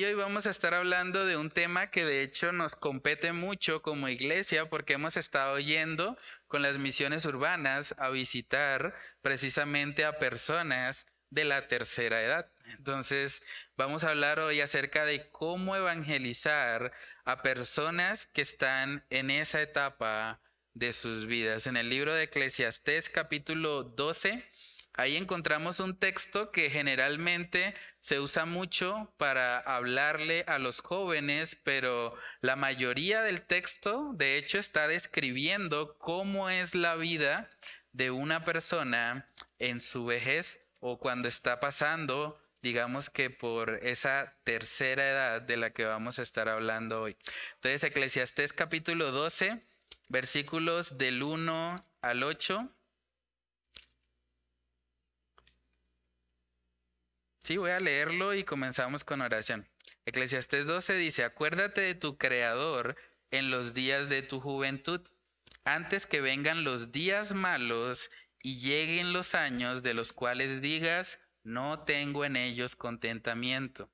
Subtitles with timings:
[0.00, 3.82] Y hoy vamos a estar hablando de un tema que de hecho nos compete mucho
[3.82, 6.16] como iglesia porque hemos estado yendo
[6.46, 12.50] con las misiones urbanas a visitar precisamente a personas de la tercera edad.
[12.78, 13.42] Entonces,
[13.76, 16.94] vamos a hablar hoy acerca de cómo evangelizar
[17.26, 20.40] a personas que están en esa etapa
[20.72, 21.66] de sus vidas.
[21.66, 24.50] En el libro de Eclesiastés capítulo 12,
[24.94, 32.14] ahí encontramos un texto que generalmente se usa mucho para hablarle a los jóvenes, pero
[32.40, 37.50] la mayoría del texto, de hecho, está describiendo cómo es la vida
[37.92, 45.08] de una persona en su vejez o cuando está pasando, digamos que por esa tercera
[45.08, 47.16] edad de la que vamos a estar hablando hoy.
[47.56, 49.62] Entonces, Eclesiastés capítulo 12,
[50.08, 52.70] versículos del 1 al 8.
[57.50, 59.68] Sí, voy a leerlo y comenzamos con oración.
[60.06, 62.94] Eclesiastés 12 dice, acuérdate de tu Creador
[63.32, 65.00] en los días de tu juventud,
[65.64, 71.82] antes que vengan los días malos y lleguen los años de los cuales digas, no
[71.82, 73.90] tengo en ellos contentamiento.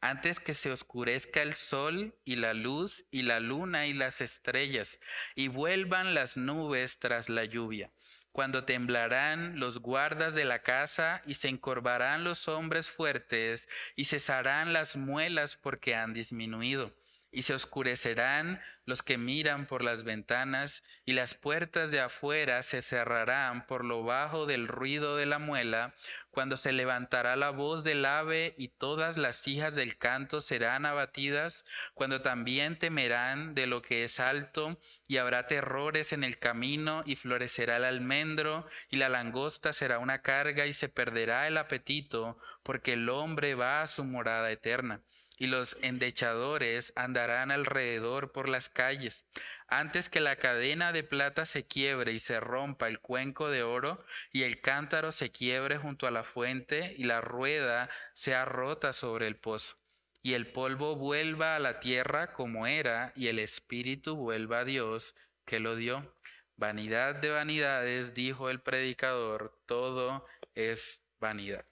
[0.00, 4.98] Antes que se oscurezca el sol y la luz y la luna y las estrellas,
[5.34, 7.92] y vuelvan las nubes tras la lluvia,
[8.34, 14.72] cuando temblarán los guardas de la casa y se encorvarán los hombres fuertes y cesarán
[14.72, 16.92] las muelas porque han disminuido
[17.34, 22.82] y se oscurecerán los que miran por las ventanas, y las puertas de afuera se
[22.82, 25.94] cerrarán por lo bajo del ruido de la muela,
[26.30, 31.64] cuando se levantará la voz del ave y todas las hijas del canto serán abatidas,
[31.94, 37.16] cuando también temerán de lo que es alto, y habrá terrores en el camino, y
[37.16, 42.92] florecerá el almendro, y la langosta será una carga, y se perderá el apetito, porque
[42.92, 45.00] el hombre va a su morada eterna
[45.44, 49.26] y los endechadores andarán alrededor por las calles.
[49.68, 54.02] Antes que la cadena de plata se quiebre y se rompa el cuenco de oro,
[54.32, 59.26] y el cántaro se quiebre junto a la fuente, y la rueda sea rota sobre
[59.26, 59.76] el pozo,
[60.22, 65.14] y el polvo vuelva a la tierra como era, y el espíritu vuelva a Dios
[65.44, 66.16] que lo dio.
[66.56, 71.66] Vanidad de vanidades, dijo el predicador, todo es vanidad.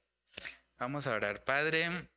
[0.79, 2.12] Vamos a orar, Padre.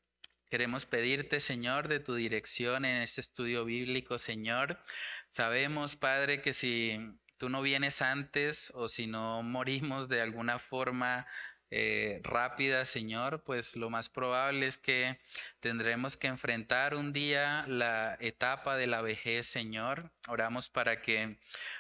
[0.49, 4.79] Queremos pedirte, Señor, de tu dirección en este estudio bíblico, Señor.
[5.29, 6.99] Sabemos, Padre, que si
[7.37, 11.25] tú no vienes antes o si no morimos de alguna forma
[11.71, 15.19] eh, rápida, Señor, pues lo más probable es que
[15.59, 20.11] tendremos que enfrentar un día la etapa de la vejez, Señor.
[20.27, 21.37] Oramos para que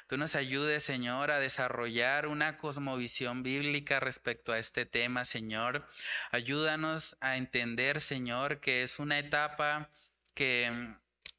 [0.07, 5.87] tú nos ayudes, Señor, a desarrollar una cosmovisión bíblica respecto a este tema, Señor.
[6.31, 9.89] Ayúdanos a entender, Señor, que es una etapa
[10.33, 10.95] que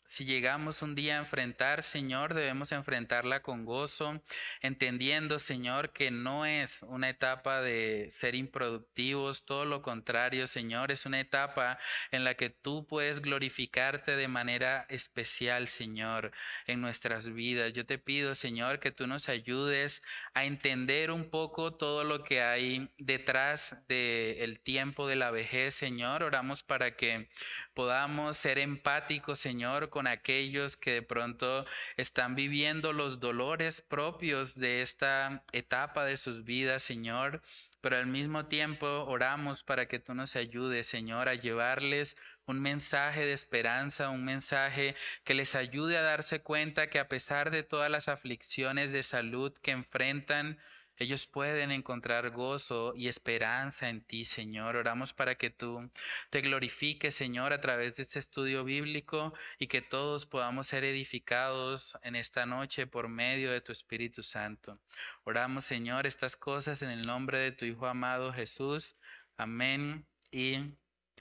[0.06, 4.22] si llegamos un día a enfrentar, Señor, debemos enfrentarla con gozo,
[4.60, 11.06] entendiendo, Señor, que no es una etapa de ser improductivos, todo lo contrario, Señor, es
[11.06, 11.78] una etapa
[12.12, 16.32] en la que tú puedes glorificarte de manera especial, Señor,
[16.66, 17.72] en nuestras vidas.
[17.72, 20.02] Yo te pido, Señor, que tú nos ayudes
[20.34, 26.22] a entender un poco todo lo que hay detrás del tiempo de la vejez, Señor.
[26.22, 27.28] Oramos para que
[27.76, 31.66] podamos ser empáticos, Señor, con aquellos que de pronto
[31.98, 37.42] están viviendo los dolores propios de esta etapa de sus vidas, Señor.
[37.82, 42.16] Pero al mismo tiempo oramos para que tú nos ayudes, Señor, a llevarles
[42.46, 47.50] un mensaje de esperanza, un mensaje que les ayude a darse cuenta que a pesar
[47.50, 50.58] de todas las aflicciones de salud que enfrentan,
[50.98, 54.76] ellos pueden encontrar gozo y esperanza en ti, Señor.
[54.76, 55.90] Oramos para que tú
[56.30, 61.98] te glorifiques, Señor, a través de este estudio bíblico y que todos podamos ser edificados
[62.02, 64.78] en esta noche por medio de tu Espíritu Santo.
[65.24, 68.96] Oramos, Señor, estas cosas en el nombre de tu Hijo amado Jesús.
[69.36, 70.58] Amén y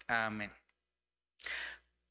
[0.08, 0.54] amén.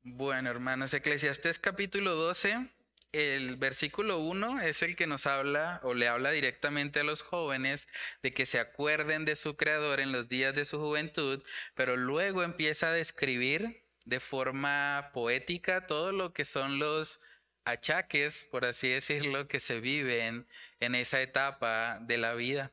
[0.03, 2.74] Bueno, hermanos, Eclesiastés capítulo 12
[3.15, 7.87] el versículo 1 es el que nos habla o le habla directamente a los jóvenes
[8.25, 11.41] de que se acuerden de su creador en los días de su juventud,
[11.77, 17.21] pero luego empieza a describir de forma poética todo lo que son los
[17.65, 20.49] achaques, por así decirlo, que se viven
[20.81, 22.73] en esa etapa de la vida.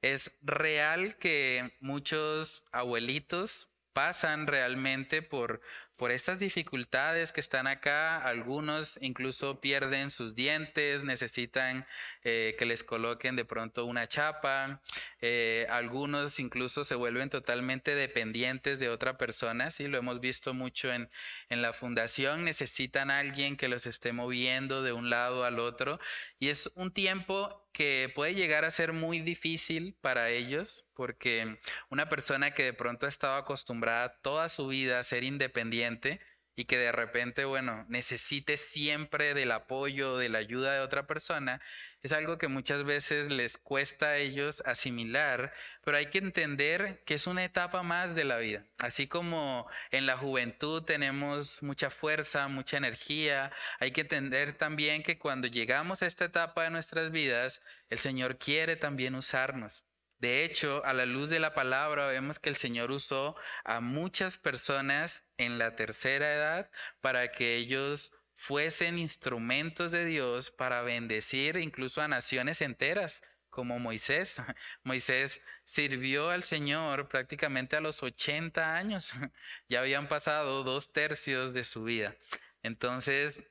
[0.00, 5.60] Es real que muchos abuelitos pasan realmente por
[5.96, 11.86] por estas dificultades que están acá, algunos incluso pierden sus dientes, necesitan
[12.24, 14.80] eh, que les coloquen de pronto una chapa,
[15.24, 20.92] Eh, algunos incluso se vuelven totalmente dependientes de otra persona, sí, lo hemos visto mucho
[20.92, 21.08] en,
[21.48, 26.00] en la fundación, necesitan a alguien que los esté moviendo de un lado al otro
[26.40, 31.56] y es un tiempo que puede llegar a ser muy difícil para ellos porque
[31.88, 36.18] una persona que de pronto ha estado acostumbrada toda su vida a ser independiente,
[36.54, 41.62] y que de repente, bueno, necesite siempre del apoyo, de la ayuda de otra persona,
[42.02, 45.52] es algo que muchas veces les cuesta a ellos asimilar,
[45.84, 48.66] pero hay que entender que es una etapa más de la vida.
[48.78, 55.18] Así como en la juventud tenemos mucha fuerza, mucha energía, hay que entender también que
[55.18, 59.86] cuando llegamos a esta etapa de nuestras vidas, el Señor quiere también usarnos.
[60.18, 63.34] De hecho, a la luz de la palabra vemos que el Señor usó
[63.64, 66.70] a muchas personas en la tercera edad
[67.00, 74.36] para que ellos fuesen instrumentos de Dios para bendecir incluso a naciones enteras, como Moisés.
[74.82, 79.12] Moisés sirvió al Señor prácticamente a los 80 años.
[79.68, 82.16] Ya habían pasado dos tercios de su vida.
[82.62, 83.44] Entonces,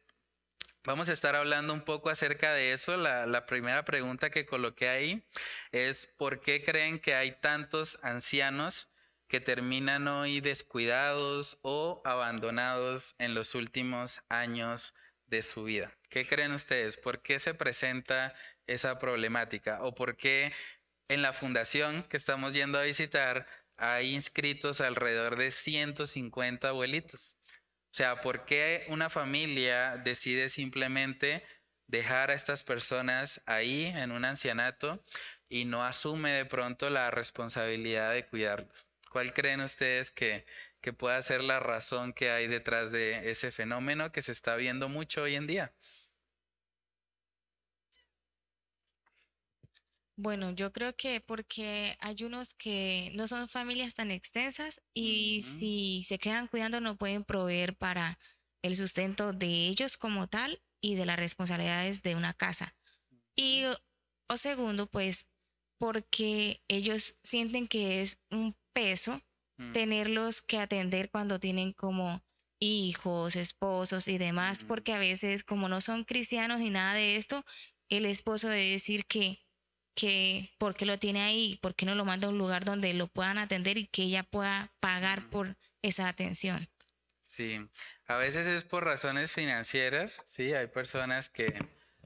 [0.84, 2.98] Vamos a estar hablando un poco acerca de eso.
[2.98, 5.24] La, primera pregunta que coloqué ahí
[5.72, 8.91] es ¿por qué creen que hay tantos ancianos
[9.32, 14.94] que terminan hoy descuidados o abandonados en los últimos años
[15.28, 15.98] de su vida?
[16.10, 16.98] ¿Qué creen ustedes?
[16.98, 18.36] ¿Por qué se presenta
[18.68, 19.82] esa problemática?
[19.84, 20.52] ¿O por qué
[21.08, 23.48] en la fundación que estamos yendo a visitar
[23.78, 27.38] hay inscritos alrededor de 150 abuelitos?
[27.48, 31.42] O sea, ¿por qué una familia decide simplemente
[31.88, 35.02] dejar a estas personas ahí en un ancianato
[35.48, 38.91] y no asume de pronto la responsabilidad de cuidarlos?
[39.12, 40.46] ¿Cuál creen ustedes que,
[40.80, 44.88] que pueda ser la razón que hay detrás de ese fenómeno que se está viendo
[44.88, 45.76] mucho hoy en día?
[50.16, 56.04] Bueno, yo creo que porque hay unos que no son familias tan extensas y si
[56.04, 58.18] se quedan cuidando no pueden proveer para
[58.62, 62.76] el sustento de ellos como tal y de las responsabilidades de una casa.
[63.36, 63.64] Y
[64.30, 65.28] o segundo, pues
[65.80, 69.22] porque ellos sienten que es un peso
[69.58, 69.74] mm.
[69.74, 72.24] tenerlos que atender cuando tienen como
[72.60, 77.44] hijos, esposos y demás, porque a veces como no son cristianos ni nada de esto,
[77.90, 79.40] el esposo debe decir que
[79.94, 82.94] que por qué lo tiene ahí, por qué no lo manda a un lugar donde
[82.94, 86.68] lo puedan atender y que ella pueda pagar por esa atención.
[87.22, 87.60] Sí,
[88.08, 91.54] a veces es por razones financieras, sí, hay personas que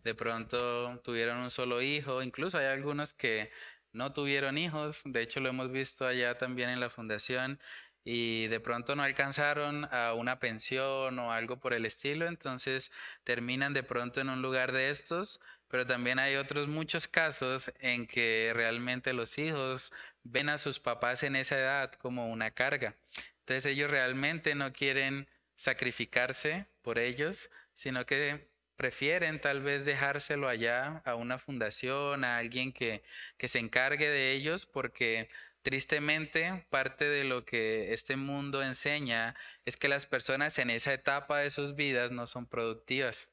[0.04, 3.52] de pronto tuvieron un solo hijo, incluso hay algunos que
[3.96, 7.60] no tuvieron hijos, de hecho lo hemos visto allá también en la fundación
[8.04, 12.92] y de pronto no alcanzaron a una pensión o algo por el estilo, entonces
[13.24, 18.08] terminan de pronto en un lugar de estos pero también hay otros muchos casos en
[18.08, 19.92] que realmente los hijos
[20.24, 22.96] ven a sus papás en esa edad como una carga.
[23.40, 31.02] Entonces ellos realmente no quieren sacrificarse por ellos, sino que prefieren tal vez dejárselo allá
[31.06, 33.04] a una fundación, a alguien que,
[33.38, 35.30] que se encargue de ellos, porque
[35.62, 39.36] tristemente parte de lo que este mundo enseña
[39.66, 43.32] es que las personas en esa etapa de sus vidas no son productivas.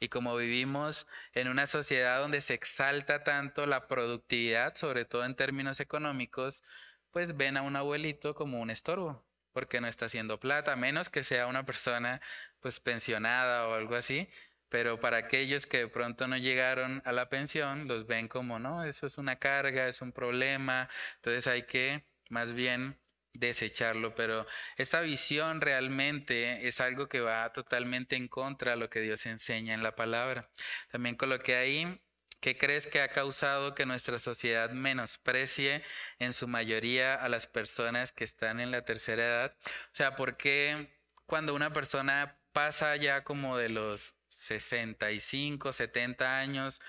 [0.00, 5.36] Y como vivimos en una sociedad donde se exalta tanto la productividad, sobre todo en
[5.36, 6.62] términos económicos,
[7.10, 11.22] pues ven a un abuelito como un estorbo, porque no está haciendo plata, menos que
[11.22, 12.20] sea una persona
[12.60, 14.28] pues pensionada o algo así.
[14.74, 18.82] Pero para aquellos que de pronto no llegaron a la pensión, los ven como, no,
[18.82, 20.88] eso es una carga, es un problema.
[21.14, 22.98] Entonces hay que más bien
[23.34, 28.98] desecharlo, pero esta visión realmente es algo que va totalmente en contra de lo que
[28.98, 30.50] Dios enseña en la palabra.
[30.90, 32.02] También coloqué ahí,
[32.40, 35.84] ¿qué crees que ha causado que nuestra sociedad menosprecie
[36.18, 39.56] en su mayoría a las personas que están en la tercera edad?
[39.62, 46.80] O sea, ¿por qué cuando una persona pasa ya como de los 65, 70 años,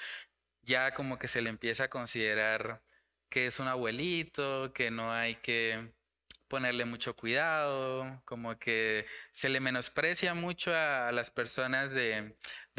[0.64, 2.84] ya como que se le empieza a considerar
[3.30, 5.94] que es un abuelito, que no hay que
[6.48, 12.36] ponerle mucho cuidado, como que se le menosprecia mucho a, las personas de,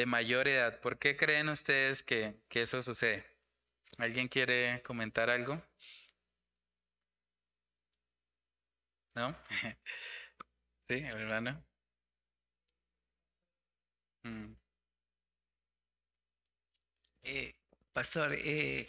[0.06, 0.80] mayor edad.
[0.80, 3.26] ¿Por qué creen ustedes que, que eso sucede?
[3.98, 5.62] ¿Alguien quiere comentar algo?
[9.14, 9.34] ¿No?
[10.80, 11.65] sí, hermano.
[14.26, 14.56] Mm.
[17.22, 17.54] Eh,
[17.92, 18.88] pastor, eh,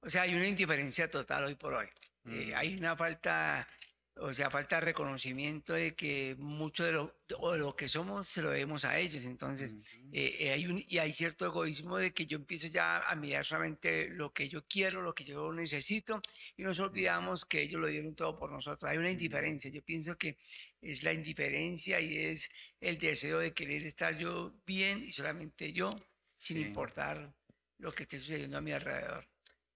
[0.00, 1.86] o sea, hay una indiferencia total hoy por hoy.
[2.26, 2.54] Eh, mm.
[2.56, 3.66] hay una falta
[4.16, 8.50] o sea, falta reconocimiento de que mucho de lo, de lo que somos se lo
[8.50, 9.24] debemos a ellos.
[9.26, 9.76] Entonces,
[10.12, 13.44] eh, eh, hay un, y hay cierto egoísmo de que yo empiezo ya a mirar
[13.44, 16.20] solamente lo que yo quiero, lo que yo necesito,
[16.56, 18.88] y nos olvidamos que ellos lo dieron todo por nosotros.
[18.90, 19.70] Hay una indiferencia.
[19.70, 20.38] Yo pienso que
[20.80, 25.90] es la indiferencia y es el deseo de querer estar yo bien y solamente yo,
[26.36, 26.62] sin Sí.
[26.64, 27.34] importar
[27.78, 29.26] lo que esté sucediendo a mi alrededor.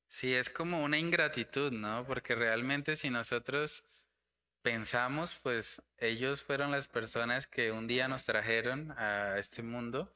[0.07, 2.07] Sí, es como una ingratitud, ¿no?
[2.07, 3.85] Porque realmente si nosotros
[4.69, 10.13] pensamos, pues ellos fueron las personas que un día nos trajeron a este mundo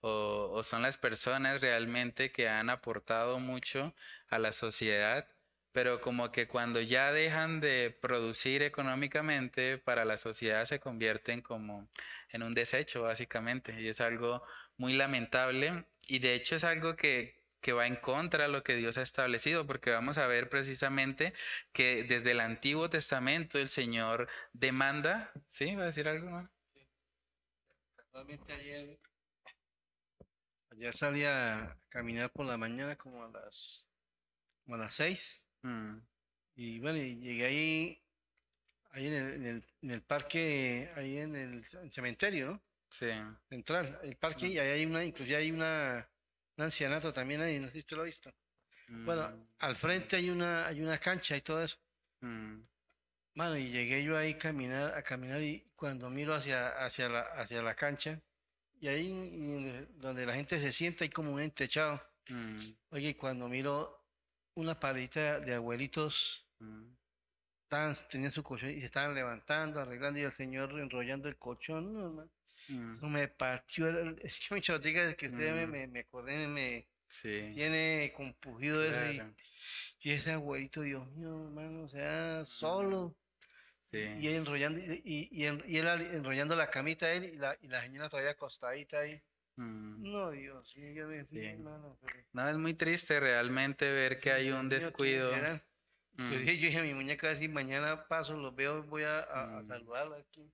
[0.00, 3.92] o, son las personas realmente que han aportado mucho
[4.28, 5.26] a la sociedad,
[5.72, 11.88] pero como que cuando ya dejan de producir económicamente para la sociedad se convierten como
[12.30, 14.44] en un desecho básicamente y es algo
[14.76, 18.76] muy lamentable y de hecho es algo que, que va en contra de lo que
[18.76, 21.34] Dios ha establecido, porque vamos a ver precisamente
[21.72, 25.74] que desde el Antiguo Testamento el Señor demanda, ¿sí?
[25.74, 26.48] ¿Va a decir algo?
[28.48, 28.98] ayer,
[30.70, 33.88] ayer salí a caminar por la mañana como a las,
[34.64, 35.48] como a las seis.
[35.62, 35.98] Mm,
[36.56, 38.06] Y bueno, llegué ahí,
[38.90, 42.64] ahí en el, en el, en el parque, ahí en el cementerio, ¿no?
[42.90, 43.06] sí.
[43.50, 44.52] Central, el parque, Mm.
[44.52, 46.10] y ahí hay una, inclusive hay una,
[46.58, 48.30] un ancianato también ahí, no sé si usted lo ha visto.
[49.04, 51.76] Bueno, mm, al frente hay una, hay una cancha y todo eso.
[52.22, 52.62] mm,
[53.34, 57.62] Mano, y llegué yo ahí caminar, a caminar y cuando miro hacia, hacia la, hacia
[57.62, 58.20] la cancha,
[58.80, 62.02] y ahí donde la gente se sienta hay como un entechado.
[62.28, 64.04] mm, Oye, y cuando miro
[64.54, 66.97] una pareja de abuelitos, mm.
[67.68, 71.92] Estaban, tenían su colchón y se estaban levantando, arreglando, y el señor enrollando el colchón,
[71.92, 72.30] no, hermano,
[72.68, 75.70] Mm, eso me partió, el- es que me chotica que usted me, Mm.
[75.70, 79.34] me, me acordé, me, me Sí, tiene compugido eso, y, claro,
[80.02, 83.14] y ese abuelito, Dios mío, hermano, o sea, solo.
[83.90, 83.98] sí.
[84.20, 85.44] Y él enrollando, y, y, y
[85.78, 89.20] él enrollando la camita él y la, y la señora todavía acostadita ahí.
[89.56, 90.10] mm.
[90.10, 91.44] No, Dios mío, yo me Sí.
[91.44, 95.62] hermano, pero- No, es muy triste realmente ver que hay un mío, ¿quiénes
[96.18, 99.20] Yo Mm, dije, yo dije a mi muñeca, si mañana paso, los veo, voy a,
[99.20, 99.68] a, a Mm.
[99.68, 100.52] saludarla aquí.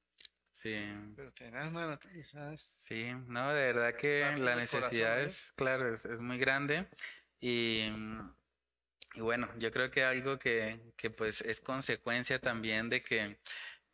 [0.51, 0.75] Sí.
[1.17, 2.81] Pero tenaz, mano, tú sabes.
[2.81, 5.25] Sí, no, de verdad que la corazón, necesidad ¿eh?
[5.27, 6.89] es, claro, es, es muy grande
[7.41, 7.89] y,
[9.15, 13.41] y bueno, yo creo que algo que, que pues es consecuencia también de que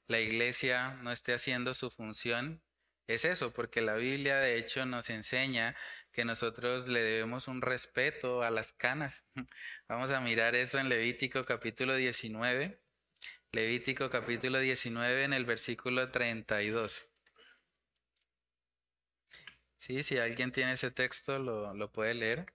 [0.08, 2.62] la iglesia no esté haciendo su función
[3.06, 5.76] es eso, porque la Biblia de hecho nos enseña
[6.12, 9.26] que nosotros le debemos un respeto a las canas.
[9.88, 12.80] Vamos a mirar eso en Levítico capítulo 19.
[13.52, 17.08] Levítico capítulo 19 en el versículo 32.
[19.76, 22.52] Sí, si alguien tiene ese texto, lo, lo puede leer.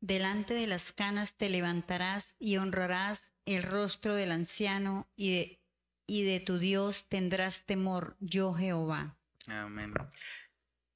[0.00, 5.60] Delante de las canas te levantarás y honrarás el rostro del anciano y de,
[6.06, 9.16] y de tu Dios tendrás temor, yo Jehová.
[9.48, 9.92] Amén.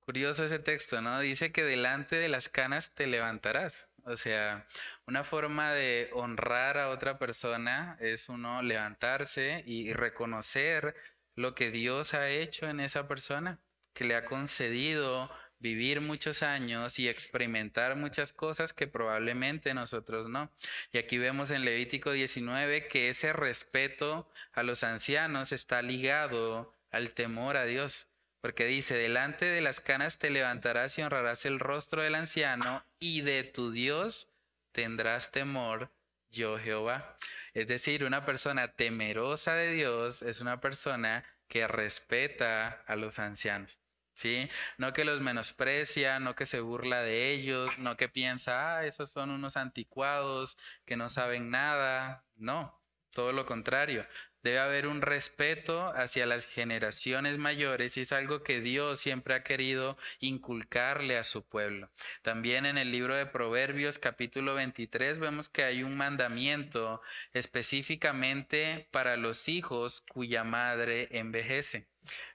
[0.00, 1.19] Curioso ese texto, ¿no?
[1.21, 3.88] Dice que delante de las canas te levantarás.
[4.05, 4.69] O sea,
[5.07, 10.95] una forma de honrar a otra persona es uno levantarse y reconocer
[11.35, 13.59] lo que Dios ha hecho en esa persona,
[13.95, 20.53] que le ha concedido vivir muchos años y experimentar muchas cosas que probablemente nosotros no.
[20.93, 27.11] Y aquí vemos en Levítico 19 que ese respeto a los ancianos está ligado al
[27.11, 28.07] temor a Dios.
[28.40, 33.23] Porque dice, delante de las canas te levantarás y honrarás el rostro del anciano y
[33.23, 34.31] de tu Dios
[34.73, 35.90] tendrás temor,
[36.31, 37.16] yo Jehová.
[37.55, 43.81] Es decir, una persona temerosa de Dios es una persona que respeta a los ancianos.
[44.14, 44.49] ¿Sí?
[44.78, 49.11] No que los menosprecia, no que se burla de ellos, no que piensa, ah, esos
[49.11, 52.25] son unos anticuados que no saben nada.
[52.37, 52.81] No,
[53.12, 54.07] todo lo contrario.
[54.47, 59.43] Debe haber un respeto hacia las generaciones mayores y es algo que Dios siempre ha
[59.43, 61.91] querido inculcarle a su pueblo.
[62.23, 69.17] También en el libro de Proverbios capítulo 23 vemos que hay un mandamiento específicamente para
[69.17, 71.88] los hijos cuya madre envejece.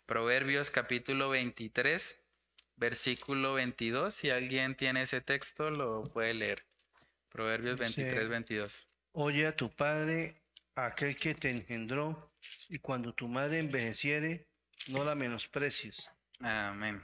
[0.06, 2.20] Proverbios capítulo 23,
[2.76, 4.14] versículo 22.
[4.14, 6.66] Si alguien tiene ese texto, lo puede leer.
[7.30, 8.90] Proverbios Dice- 23, 22.
[9.14, 10.41] Oye a tu padre,
[10.76, 12.34] aquel que te engendró,
[12.70, 14.48] y cuando tu madre envejeciere,
[14.88, 16.10] no la menosprecies.
[16.40, 17.04] Amén.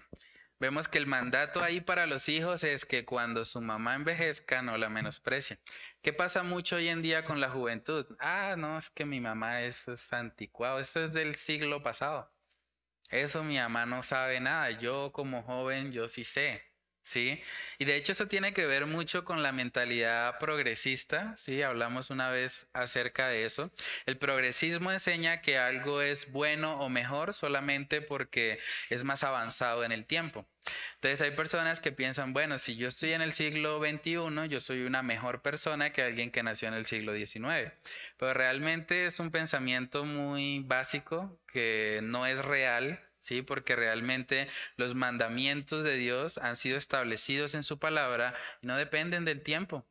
[0.60, 4.76] Vemos que el mandato ahí para los hijos es que cuando su mamá envejezca no
[4.78, 5.60] la menosprecie.
[6.02, 8.08] ¿Qué pasa mucho hoy en día con la juventud?
[8.20, 12.34] Ah, no, es que mi mamá eso es anticuado, eso es del siglo pasado.
[13.12, 16.67] Eso mi mamá no sabe nada, yo como joven yo sí sé.
[17.08, 17.42] ¿Sí?
[17.80, 21.62] Y de hecho eso tiene que ver mucho con la mentalidad progresista, ¿sí?
[21.62, 23.72] Hablamos una vez acerca de eso.
[24.06, 28.60] El progresismo enseña que algo es bueno o mejor solamente porque
[28.90, 30.46] es más avanzado en el tiempo.
[30.96, 34.84] Entonces hay personas que piensan, bueno, si yo estoy en el siglo XXI, yo soy
[34.84, 37.72] una mejor persona que alguien que nació en el siglo XIX.
[38.18, 43.42] Pero realmente es un pensamiento muy básico que no es real ¿sí?
[43.42, 49.26] Porque realmente los mandamientos de Dios han sido establecidos en su palabra y no dependen
[49.26, 49.86] del tiempo.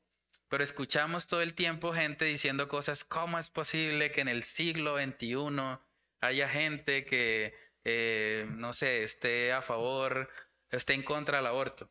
[0.49, 4.97] Pero escuchamos todo el tiempo gente diciendo cosas, ¿cómo es posible que en el siglo
[4.97, 5.79] XXI
[6.21, 10.31] haya gente que, eh, no sé, esté a favor,
[10.71, 11.91] esté en contra del aborto?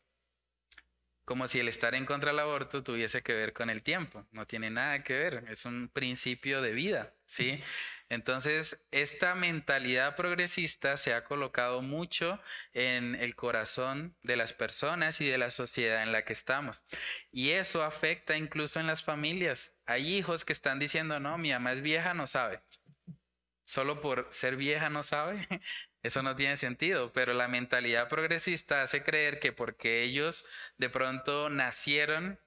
[1.26, 4.26] Como si el estar en contra del aborto tuviese que ver con el tiempo.
[4.32, 7.62] No tiene nada que ver, es un principio de vida, ¿sí?
[8.10, 12.40] Entonces, esta mentalidad progresista se ha colocado mucho
[12.74, 16.86] en el corazón de las personas y de la sociedad en la que estamos.
[17.32, 19.76] Y eso afecta incluso en las familias.
[19.86, 22.62] Hay hijos que están diciendo, no, mi mamá es vieja, no sabe.
[23.66, 25.48] Solo por ser vieja no sabe.
[26.04, 30.46] Eso no tiene sentido, pero la mentalidad progresista hace creer que porque ellos
[30.78, 32.40] de pronto nacieron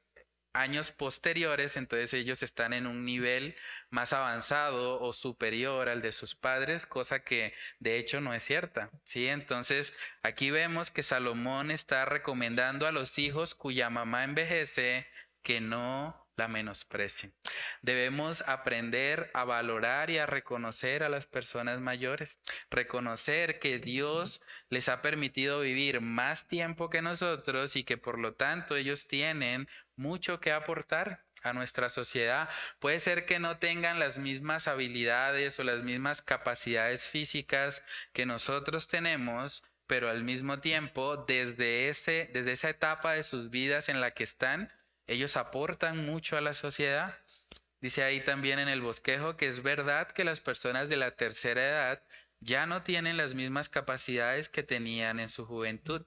[0.59, 3.57] años posteriores, entonces ellos están en un nivel
[3.91, 8.91] más avanzado o superior al de sus padres, cosa que de hecho no es cierta,
[9.05, 9.29] ¿sí?
[9.29, 15.07] Entonces, aquí vemos que Salomón está recomendando a los hijos cuya mamá envejece
[15.43, 17.35] que no la menosprecien.
[17.83, 22.39] Debemos aprender a valorar y a reconocer a las personas mayores,
[22.71, 28.35] reconocer que Dios les ha permitido vivir más tiempo que nosotros y que por lo
[28.35, 32.49] tanto ellos tienen mucho que aportar a nuestra sociedad.
[32.79, 38.89] Puede ser que no tengan las mismas habilidades o las mismas capacidades físicas que nosotros
[38.89, 44.13] tenemos, pero al mismo tiempo, desde, ese, desde esa etapa de sus vidas en la
[44.13, 44.73] que están,
[45.07, 47.19] ellos aportan mucho a la sociedad.
[47.81, 51.63] Dice ahí también en el bosquejo que es verdad que las personas de la tercera
[51.63, 52.03] edad
[52.41, 56.05] ya no tienen las mismas capacidades que tenían en su juventud,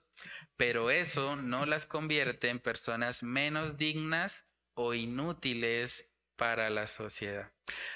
[0.57, 7.51] pero eso no las convierte en personas menos dignas o inútiles para la sociedad.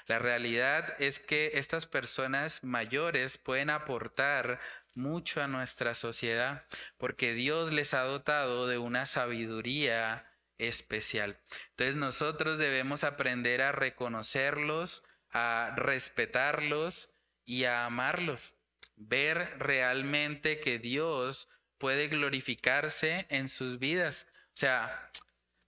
[0.08, 4.60] La realidad es que estas personas mayores pueden aportar
[4.94, 6.64] mucho a nuestra sociedad
[6.98, 11.38] porque Dios les ha dotado de una sabiduría especial.
[11.72, 17.14] Entonces nosotros debemos aprender a reconocerlos, a respetarlos
[17.46, 18.56] y a amarlos.
[18.96, 24.28] Ver realmente que Dios puede glorificarse en sus vidas.
[24.50, 25.12] O sea,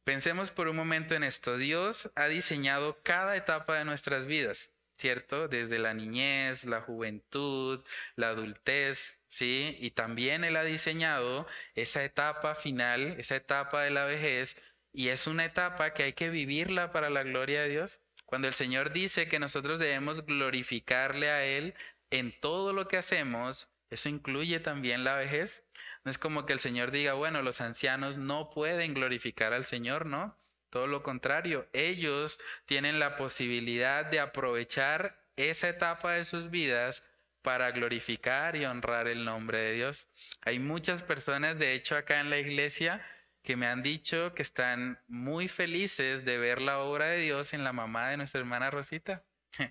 [0.04, 1.58] pensemos por un momento en esto.
[1.58, 5.48] Dios ha diseñado cada etapa de nuestras vidas, ¿cierto?
[5.48, 7.84] Desde la niñez, la juventud,
[8.16, 9.78] la adultez, ¿sí?
[9.80, 14.56] Y también Él ha diseñado esa etapa final, esa etapa de la vejez,
[14.94, 18.02] y es una etapa que hay que vivirla para la gloria de Dios.
[18.26, 21.76] Cuando el Señor dice que nosotros debemos glorificarle a Él
[22.10, 25.67] en todo lo que hacemos, eso incluye también la vejez.
[26.08, 30.06] No es como que el Señor diga, bueno, los ancianos no pueden glorificar al Señor,
[30.06, 30.40] ¿no?
[30.70, 37.06] Todo lo contrario, ellos tienen la posibilidad de aprovechar esa etapa de sus vidas
[37.42, 40.08] para glorificar y honrar el nombre de Dios.
[40.44, 43.06] Hay muchas personas, de hecho, acá en la iglesia
[43.44, 47.66] que me han dicho que están muy felices de ver la obra de Dios en
[47.66, 49.26] la mamá de nuestra hermana Rosita.
[49.60, 49.68] o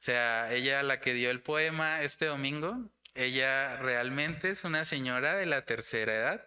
[0.00, 5.46] sea, ella la que dio el poema este domingo, ella realmente es una señora de
[5.46, 6.46] la tercera edad.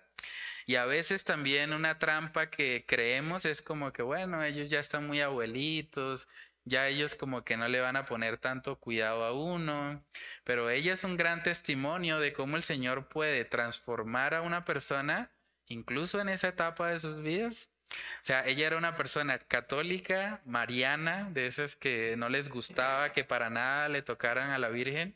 [0.68, 5.06] Y a veces también una trampa que creemos es como que, bueno, ellos ya están
[5.06, 6.28] muy abuelitos,
[6.66, 10.04] ya ellos como que no le van a poner tanto cuidado a uno,
[10.44, 15.32] pero ella es un gran testimonio de cómo el Señor puede transformar a una persona
[15.68, 17.72] incluso en esa etapa de sus vidas.
[17.92, 23.24] O sea, ella era una persona católica, mariana, de esas que no les gustaba que
[23.24, 25.16] para nada le tocaran a la Virgen.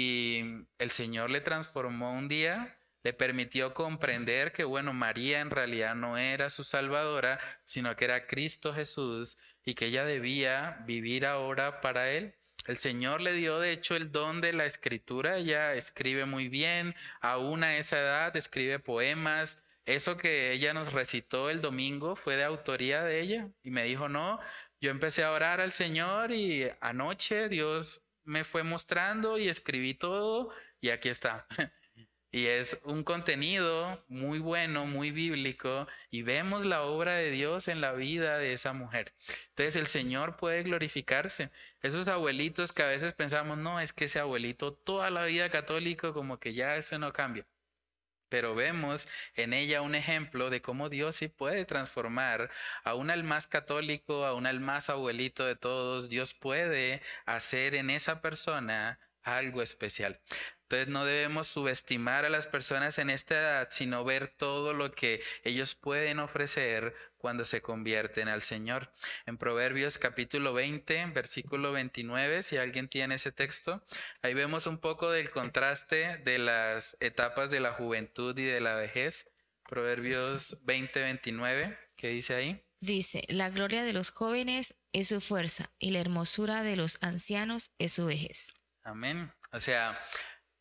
[0.00, 0.44] Y
[0.78, 6.16] el Señor le transformó un día, le permitió comprender que, bueno, María en realidad no
[6.16, 12.12] era su salvadora, sino que era Cristo Jesús y que ella debía vivir ahora para
[12.12, 12.36] Él.
[12.68, 16.94] El Señor le dio de hecho el don de la escritura, ella escribe muy bien,
[17.20, 22.44] aún a esa edad escribe poemas, eso que ella nos recitó el domingo fue de
[22.44, 24.38] autoría de ella y me dijo, no,
[24.80, 30.50] yo empecé a orar al Señor y anoche Dios me fue mostrando y escribí todo
[30.80, 31.46] y aquí está.
[32.30, 37.80] y es un contenido muy bueno, muy bíblico y vemos la obra de Dios en
[37.80, 39.14] la vida de esa mujer.
[39.50, 41.50] Entonces el Señor puede glorificarse.
[41.80, 46.12] Esos abuelitos que a veces pensamos, no, es que ese abuelito toda la vida católico
[46.12, 47.46] como que ya eso no cambia.
[48.28, 52.50] Pero vemos en ella un ejemplo de cómo Dios sí puede transformar
[52.84, 58.20] aún al más católico, aún al más abuelito de todos, Dios puede hacer en esa
[58.20, 60.20] persona algo especial.
[60.70, 65.22] Entonces no debemos subestimar a las personas en esta edad, sino ver todo lo que
[65.42, 68.92] ellos pueden ofrecer cuando se convierten al Señor.
[69.24, 73.82] En Proverbios capítulo 20, versículo 29, si alguien tiene ese texto,
[74.20, 78.74] ahí vemos un poco del contraste de las etapas de la juventud y de la
[78.74, 79.26] vejez.
[79.66, 82.62] Proverbios 20, 29, ¿qué dice ahí?
[82.80, 87.72] Dice, la gloria de los jóvenes es su fuerza y la hermosura de los ancianos
[87.78, 88.52] es su vejez.
[88.84, 89.32] Amén.
[89.50, 89.98] O sea,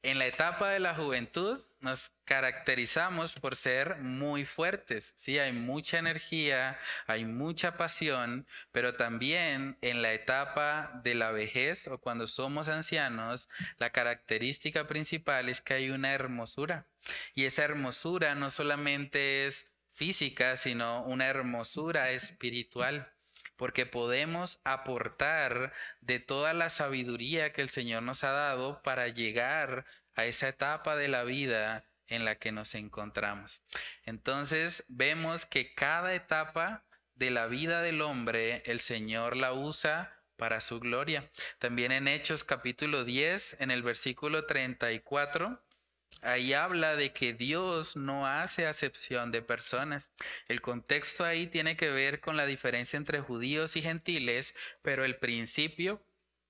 [0.03, 5.99] en la etapa de la juventud nos caracterizamos por ser muy fuertes, sí, hay mucha
[5.99, 12.67] energía, hay mucha pasión, pero también en la etapa de la vejez o cuando somos
[12.67, 16.87] ancianos, la característica principal es que hay una hermosura.
[17.35, 23.13] Y esa hermosura no solamente es física, sino una hermosura espiritual
[23.57, 29.85] porque podemos aportar de toda la sabiduría que el Señor nos ha dado para llegar
[30.15, 33.63] a esa etapa de la vida en la que nos encontramos.
[34.05, 40.61] Entonces vemos que cada etapa de la vida del hombre el Señor la usa para
[40.61, 41.29] su gloria.
[41.59, 45.61] También en Hechos capítulo 10, en el versículo 34,
[46.21, 50.13] ahí habla de que Dios no hace acepción de personas.
[50.47, 55.17] El contexto ahí tiene que ver con la diferencia entre judíos y gentiles, pero el
[55.17, 56.03] principio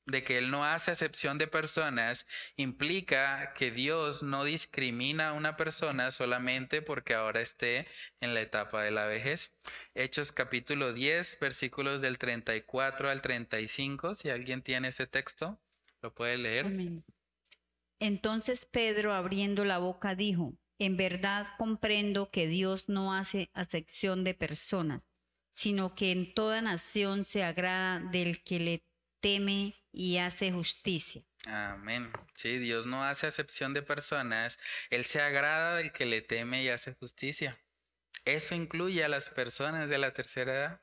[0.08, 5.58] de que Él no hace acepción de personas implica que Dios no discrimina a una
[5.58, 7.88] persona solamente porque ahora esté
[8.22, 9.54] en la etapa de la vejez.
[9.96, 15.60] Hechos capítulo 10, versículos del 34 al 35, si alguien tiene ese texto,
[16.02, 17.04] lo puede leer.
[18.00, 24.34] Entonces Pedro, abriendo la boca, dijo, en verdad comprendo que Dios no hace acepción de
[24.34, 25.04] personas,
[25.50, 28.84] sino que en toda nación se agrada del que le
[29.20, 31.24] teme y hace justicia.
[31.48, 32.12] Amén.
[32.36, 36.70] Sí, Dios no hace acepción de personas, Él se agrada del que le teme y
[36.70, 37.58] hace justicia.
[38.26, 40.82] Eso incluye a las personas de la tercera edad.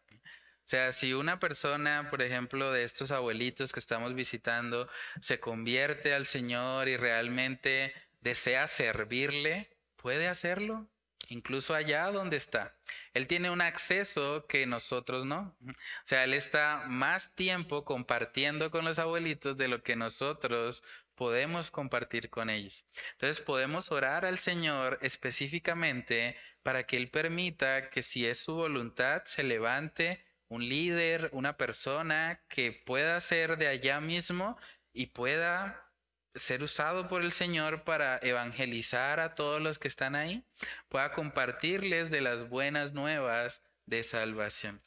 [0.64, 4.88] O sea, si una persona, por ejemplo, de estos abuelitos que estamos visitando,
[5.20, 10.88] se convierte al Señor y realmente desea servirle, puede hacerlo,
[11.28, 12.74] incluso allá donde está.
[13.12, 15.54] Él tiene un acceso que nosotros no.
[15.68, 20.82] O sea, él está más tiempo compartiendo con los abuelitos de lo que nosotros
[21.14, 22.86] podemos compartir con ellos.
[23.12, 29.24] Entonces podemos orar al Señor específicamente para que Él permita que si es su voluntad
[29.24, 34.56] se levante un líder, una persona que pueda ser de allá mismo
[34.92, 35.90] y pueda
[36.34, 40.44] ser usado por el Señor para evangelizar a todos los que están ahí,
[40.88, 44.82] pueda compartirles de las buenas nuevas de salvación.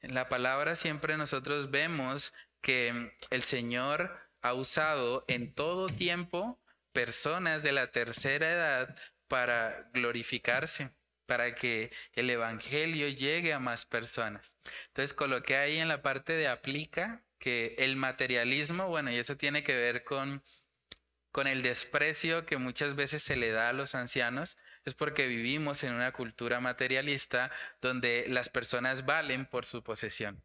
[0.00, 6.60] En la palabra siempre nosotros vemos que el Señor ha usado en todo tiempo
[6.92, 8.96] personas de la tercera edad
[9.28, 10.90] para glorificarse
[11.32, 14.58] para que el Evangelio llegue a más personas.
[14.88, 19.64] Entonces coloqué ahí en la parte de aplica que el materialismo, bueno, y eso tiene
[19.64, 20.42] que ver con,
[21.30, 25.82] con el desprecio que muchas veces se le da a los ancianos, es porque vivimos
[25.84, 30.44] en una cultura materialista donde las personas valen por su posesión.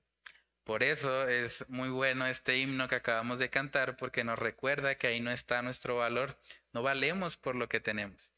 [0.64, 5.08] Por eso es muy bueno este himno que acabamos de cantar porque nos recuerda que
[5.08, 6.40] ahí no está nuestro valor,
[6.72, 8.32] no valemos por lo que tenemos.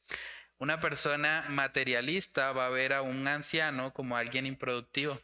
[0.60, 5.22] Una persona materialista va a ver a un anciano como alguien improductivo,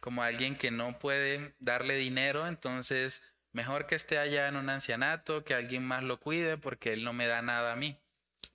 [0.00, 5.42] como alguien que no puede darle dinero, entonces mejor que esté allá en un ancianato,
[5.42, 7.98] que alguien más lo cuide porque él no me da nada a mí.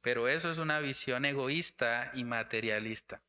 [0.02, 3.22] Pero eso es una visión egoísta y materialista.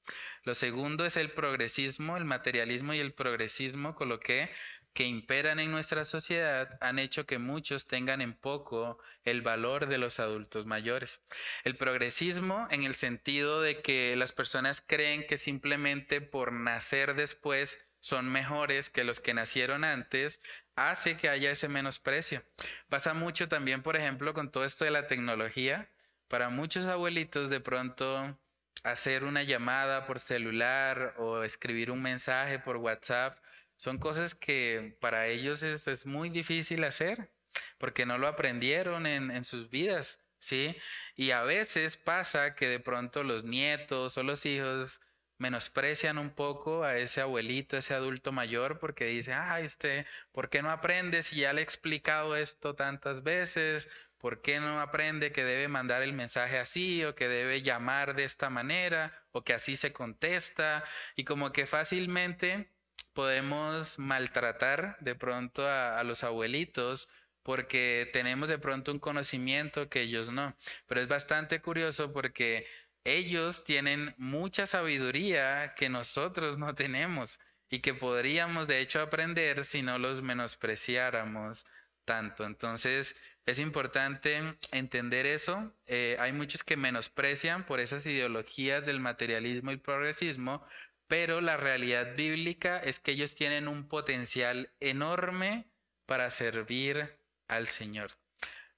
[0.44, 4.50] Lo segundo es el progresismo, el materialismo y el progresismo coloqué
[4.94, 9.98] que imperan en nuestra sociedad han hecho que muchos tengan en poco el valor de
[9.98, 11.22] los adultos mayores.
[11.64, 17.80] El progresismo en el sentido de que las personas creen que simplemente por nacer después
[17.98, 20.40] son mejores que los que nacieron antes,
[20.76, 22.44] hace que haya ese menosprecio.
[22.88, 25.90] Pasa mucho también, por ejemplo, con todo esto de la tecnología.
[26.28, 28.38] Para muchos abuelitos de pronto
[28.82, 33.38] hacer una llamada por celular o escribir un mensaje por WhatsApp
[33.76, 37.30] son cosas que para ellos es, muy difícil hacer
[37.78, 40.76] porque no lo aprendieron en, en sus vidas, ¿sí?
[41.16, 45.00] Y a veces pasa que de pronto los nietos o los hijos
[45.38, 50.62] menosprecian un poco a ese abuelito, ese adulto mayor, porque dice, ay, este, ¿por qué
[50.62, 53.88] no aprendes si ya le he explicado esto tantas veces?
[54.18, 58.24] ¿Por qué no aprende que debe mandar el mensaje así o que debe llamar de
[58.24, 60.84] esta manera o que así se contesta?
[61.16, 62.73] Y como que fácilmente
[63.14, 67.08] podemos maltratar de pronto a, los abuelitos
[67.42, 70.56] porque tenemos de pronto un conocimiento que ellos no.
[70.86, 72.66] Pero es bastante curioso porque
[73.04, 79.82] ellos tienen mucha sabiduría que nosotros no tenemos y que podríamos de hecho aprender si
[79.82, 81.66] no los menospreciáramos
[82.04, 82.44] tanto.
[82.44, 84.40] Entonces, es importante
[84.72, 85.74] entender eso.
[85.86, 90.64] Eh, hay muchos que menosprecian por esas ideologías del materialismo y progresismo,
[91.06, 95.66] pero la realidad bíblica es que ellos tienen un potencial enorme
[96.06, 98.12] para servir al Señor.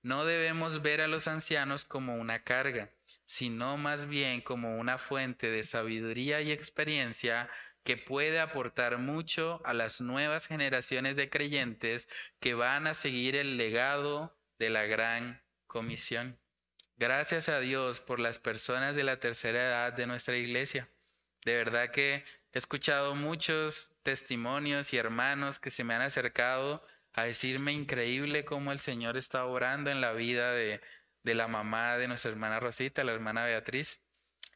[0.02, 2.92] No debemos ver a los ancianos como una carga,
[3.24, 7.50] sino más bien como una fuente de sabiduría y experiencia
[7.82, 12.08] que puede aportar mucho a las nuevas generaciones de creyentes
[12.40, 16.38] que van a seguir el legado de la gran comisión.
[16.96, 20.88] Gracias a Dios por las personas de la tercera edad de nuestra iglesia.
[21.46, 27.22] De verdad que he escuchado muchos testimonios y hermanos que se me han acercado a
[27.22, 30.80] decirme increíble cómo el Señor está orando en la vida de,
[31.22, 34.02] de la mamá de nuestra hermana Rosita, la hermana Beatriz.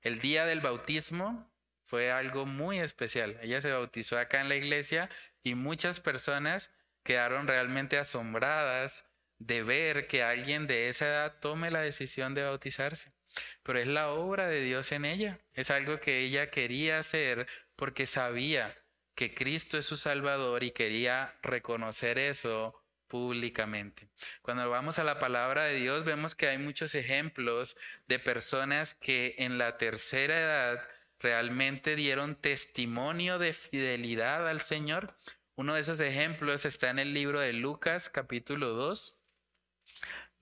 [0.02, 1.48] El día del bautismo
[1.84, 3.38] fue algo muy especial.
[3.40, 5.08] Ella se bautizó acá en la iglesia
[5.44, 6.72] y muchas personas
[7.04, 9.04] quedaron realmente asombradas
[9.38, 13.12] de ver que alguien de esa edad tome la decisión de bautizarse.
[13.62, 15.40] Pero es la obra de Dios en ella.
[15.54, 18.76] Es algo que ella quería hacer porque sabía
[19.14, 24.08] que Cristo es su Salvador y quería reconocer eso públicamente.
[24.40, 29.34] Cuando vamos a la palabra de Dios vemos que hay muchos ejemplos de personas que
[29.38, 30.88] en la tercera edad
[31.18, 35.16] realmente dieron testimonio de fidelidad al Señor.
[35.54, 39.19] Uno de esos ejemplos está en el libro de Lucas capítulo 2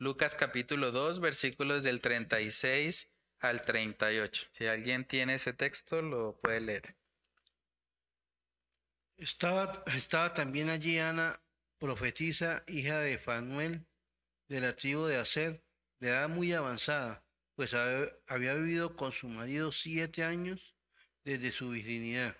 [0.01, 3.09] Lucas capítulo 2, versículos del 36
[3.41, 4.47] al 38.
[4.53, 6.97] Si alguien tiene ese texto, lo puede leer.
[9.17, 11.43] Estaba, estaba también allí Ana,
[11.81, 13.89] profetisa, hija de Fanuel,
[14.47, 15.65] de la tribu de Aser,
[15.99, 17.25] de edad muy avanzada,
[17.57, 20.77] pues había vivido con su marido siete años
[21.25, 22.37] desde su virginidad.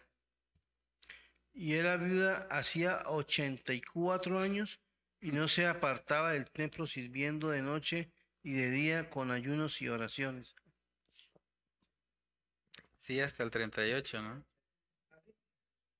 [1.53, 4.79] Y era viuda hacía 84 años
[5.21, 8.11] y no se apartaba del templo sirviendo de noche
[8.43, 10.55] y de día con ayunos y oraciones.
[12.99, 14.45] Sí, hasta el 38, ¿no?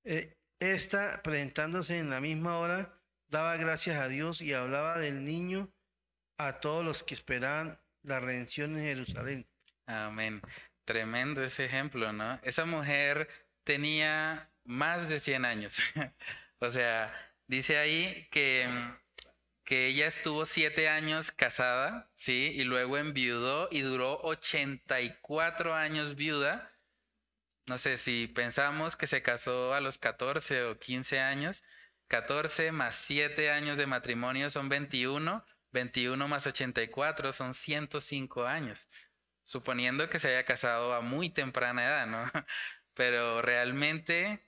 [0.05, 5.73] Eh, esta, presentándose en la misma hora, daba gracias a Dios y hablaba del niño
[6.39, 9.49] a todos los que esperaban la redención en Jerusalén.
[9.87, 10.41] Amén.
[10.85, 12.41] Tremendo ese ejemplo, ¿no?
[12.43, 13.29] Esa mujer
[13.65, 15.77] tenía más de 100 años.
[16.59, 17.13] o sea,
[17.47, 18.69] dice ahí que
[19.69, 22.55] que ella estuvo siete años casada, ¿sí?
[22.57, 26.73] Y luego enviudó y duró 84 años viuda.
[27.67, 31.65] No sé si pensamos que se casó a los 14 o 15 años.
[32.07, 35.45] 14 más 7 años de matrimonio son 21.
[35.73, 38.89] 21 más 84 son 105 años.
[39.45, 42.25] Suponiendo que se haya casado a muy temprana edad, ¿no?
[42.95, 44.43] Pero realmente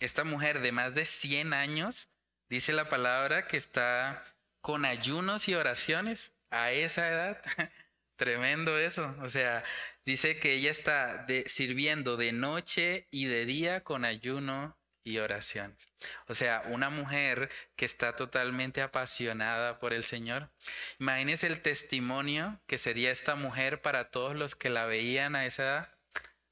[0.00, 2.08] esta mujer de más de 100 años,
[2.48, 4.24] dice la palabra que está
[4.66, 7.40] con ayunos y oraciones a esa edad.
[8.16, 9.14] Tremendo eso.
[9.22, 9.62] O sea,
[10.04, 15.88] dice que ella está sirviendo de noche y de día con ayuno y oraciones.
[16.26, 20.50] O sea, una mujer que está totalmente apasionada por el Señor.
[20.98, 25.62] Imagínense el testimonio que sería esta mujer para todos los que la veían a esa
[25.62, 25.98] edad.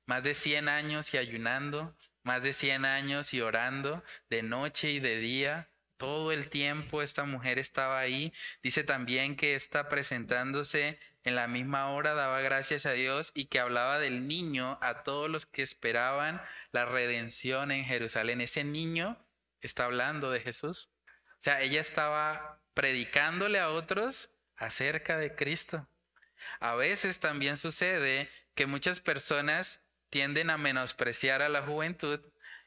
[0.06, 5.00] Más de 100 años y ayunando, más de 100 años y orando de noche y
[5.00, 8.32] de día todo el tiempo esta mujer estaba ahí.
[8.62, 13.60] Dice también que está presentándose en la misma hora, daba gracias a Dios y que
[13.60, 18.40] hablaba del niño a todos los que esperaban la redención en Jerusalén.
[18.40, 19.18] Ese niño
[19.60, 20.90] está hablando de Jesús.
[21.06, 25.88] O sea, ella estaba predicándole a otros acerca de Cristo.
[26.60, 29.80] A veces también sucede que muchas personas
[30.10, 32.20] tienden a menospreciar a la juventud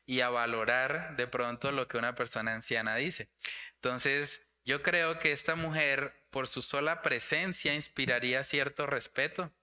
[0.07, 3.29] y a valorar de pronto lo que una persona anciana dice.
[3.75, 9.53] Entonces, yo creo que esta mujer, por su sola presencia, inspiraría cierto respeto,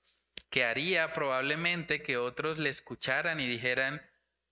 [0.50, 4.02] que haría probablemente que otros le escucharan y dijeran,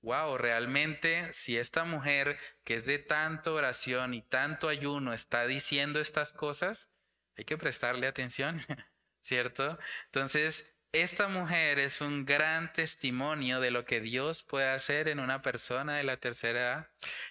[0.01, 6.01] wow, realmente si esta mujer que es de tanta oración y tanto ayuno está diciendo
[6.01, 6.91] estas cosas,
[7.37, 8.59] hay que prestarle atención,
[9.21, 9.79] ¿cierto?
[10.07, 15.41] Entonces, esta mujer es un gran testimonio de lo que Dios puede hacer en una
[15.41, 16.89] persona de la tercera edad.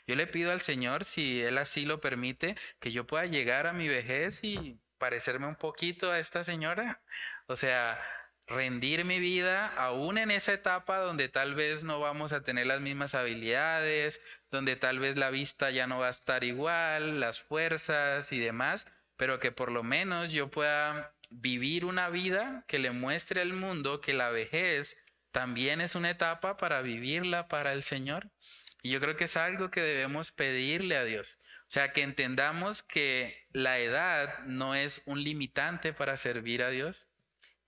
[0.07, 3.73] Yo le pido al Señor, si Él así lo permite, que yo pueda llegar a
[3.73, 7.01] mi vejez y parecerme un poquito a esta señora.
[7.45, 7.99] O sea,
[8.47, 12.81] rendir mi vida aún en esa etapa donde tal vez no vamos a tener las
[12.81, 18.31] mismas habilidades, donde tal vez la vista ya no va a estar igual, las fuerzas
[18.31, 23.41] y demás, pero que por lo menos yo pueda vivir una vida que le muestre
[23.41, 24.97] al mundo que la vejez
[25.31, 28.29] también es una etapa para vivirla para el Señor.
[28.83, 31.39] Y yo creo que es algo que debemos pedirle a Dios.
[31.61, 37.07] O sea, que entendamos que la edad no es un limitante para servir a Dios.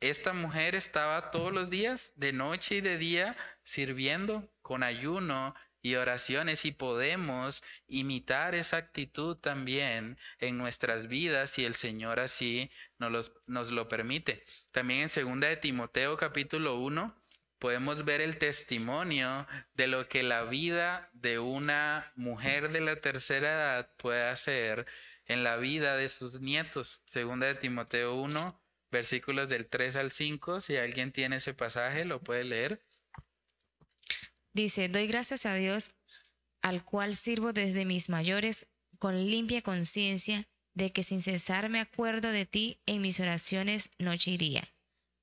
[0.01, 5.95] Esta mujer estaba todos los días, de noche y de día, sirviendo con ayuno y
[5.95, 13.33] oraciones y podemos imitar esa actitud también en nuestras vidas si el Señor así nos,
[13.47, 14.45] lo permite.
[14.71, 17.13] También en segunda de Timoteo capítulo 1
[17.59, 23.51] podemos ver el testimonio de lo que la vida de una mujer de la tercera
[23.51, 24.85] edad puede hacer
[25.25, 27.03] en la vida de sus nietos.
[27.05, 30.61] Segunda de Timoteo 1, versículos del 3 al 5.
[30.61, 32.81] Si alguien tiene ese pasaje, lo puede leer.
[34.53, 35.91] Dice, doy gracias a Dios,
[36.61, 38.67] al cual sirvo desde mis mayores
[38.99, 44.31] con limpia conciencia, de que sin cesar me acuerdo de ti en mis oraciones noche
[44.31, 44.73] y día,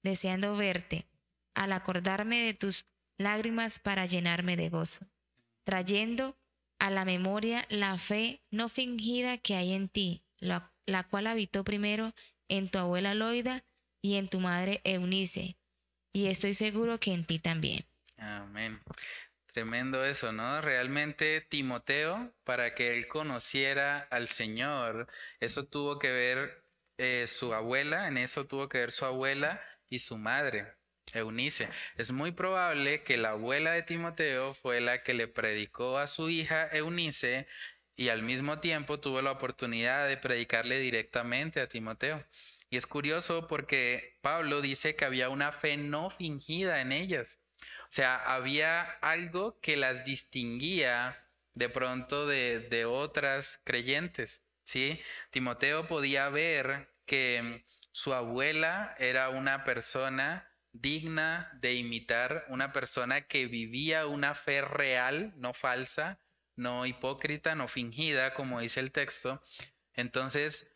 [0.03, 1.07] deseando verte
[1.55, 2.87] al acordarme de tus
[3.19, 5.07] lágrimas para llenarme de gozo,
[5.65, 6.37] trayendo
[6.79, 11.65] a la memoria la fe no fingida que hay en ti, la, la cual habitó
[11.65, 12.15] primero
[12.49, 13.65] en tu abuela Loida
[14.03, 15.57] y en tu madre Eunice,
[16.13, 17.90] y estoy seguro que en ti también.
[18.21, 18.81] Amén.
[19.47, 20.61] Tremendo eso, ¿no?
[20.61, 25.09] Realmente Timoteo, para que él conociera al Señor,
[25.41, 26.65] eso tuvo que ver
[26.99, 30.75] eh, su abuela, en eso tuvo que ver su abuela y su madre.
[31.13, 31.69] Eunice.
[31.97, 36.29] Es muy probable que la abuela de Timoteo fue la que le predicó a su
[36.31, 37.49] hija Eunice
[37.97, 42.25] y al mismo tiempo tuvo la oportunidad de predicarle directamente a Timoteo.
[42.71, 47.40] Y es curioso porque Pablo dice que había una fe no fingida en ellas.
[47.91, 51.19] O sea, había algo que las distinguía
[51.55, 54.43] de pronto de, de otras creyentes.
[54.63, 55.03] ¿sí?
[55.33, 63.47] Timoteo podía ver que su abuela era una persona digna de imitar, una persona que
[63.47, 66.21] vivía una fe real, no falsa,
[66.55, 69.43] no hipócrita, no fingida, como dice el texto.
[69.95, 70.71] Entonces,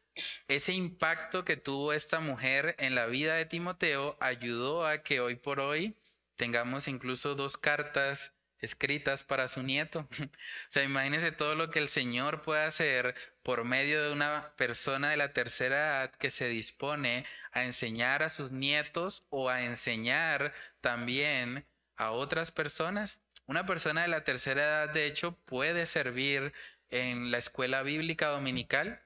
[0.49, 5.37] ese impacto que tuvo esta mujer en la vida de Timoteo ayudó a que hoy
[5.37, 5.97] por hoy
[6.37, 10.09] tengamos incluso dos cartas escritas para su nieto.
[10.21, 10.29] o
[10.69, 15.17] sea, imagínense todo lo que el Señor puede hacer por medio de una persona de
[15.17, 21.67] la tercera edad que se dispone a enseñar a sus nietos o a enseñar también
[21.97, 23.23] a otras personas.
[23.47, 26.53] Una persona de la tercera edad, de hecho, puede servir
[26.91, 29.03] en la escuela bíblica dominical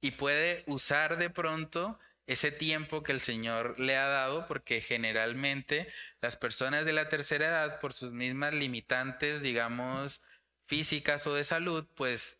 [0.00, 5.88] y puede usar de pronto ese tiempo que el Señor le ha dado, porque generalmente
[6.20, 10.22] las personas de la tercera edad, por sus mismas limitantes, digamos,
[10.66, 12.38] físicas o de salud, pues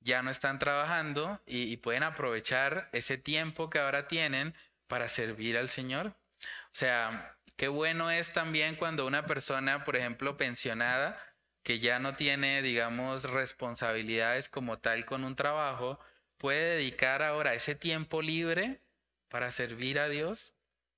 [0.00, 4.54] ya no están trabajando y, pueden aprovechar ese tiempo que ahora tienen
[4.88, 6.14] para servir al Señor.
[6.38, 11.20] O sea, qué bueno es también cuando una persona, por ejemplo, pensionada,
[11.62, 15.98] que ya no tiene, digamos, responsabilidades como tal con un trabajo,
[16.38, 18.80] puede dedicar ahora ese tiempo libre
[19.28, 20.54] para servir a Dios,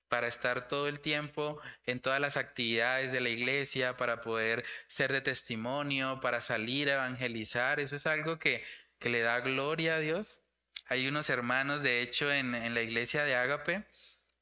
[0.08, 5.12] para estar todo el tiempo en todas las actividades de la iglesia, para poder ser
[5.12, 7.78] de testimonio, para salir a evangelizar.
[7.78, 8.64] Eso es algo que,
[8.98, 10.40] que le da gloria a Dios.
[10.86, 13.84] Hay unos hermanos, de hecho, en, en la iglesia de Ágape,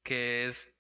[0.03, 0.71] que es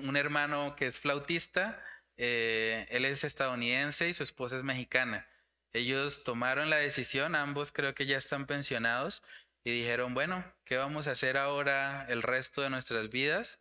[0.00, 1.82] un hermano que es flautista,
[2.16, 5.26] eh, él es estadounidense y su esposa es mexicana.
[5.72, 9.22] Ellos tomaron la decisión, ambos creo que ya están pensionados,
[9.64, 13.60] y dijeron, bueno, ¿qué vamos a hacer ahora el resto de nuestras vidas?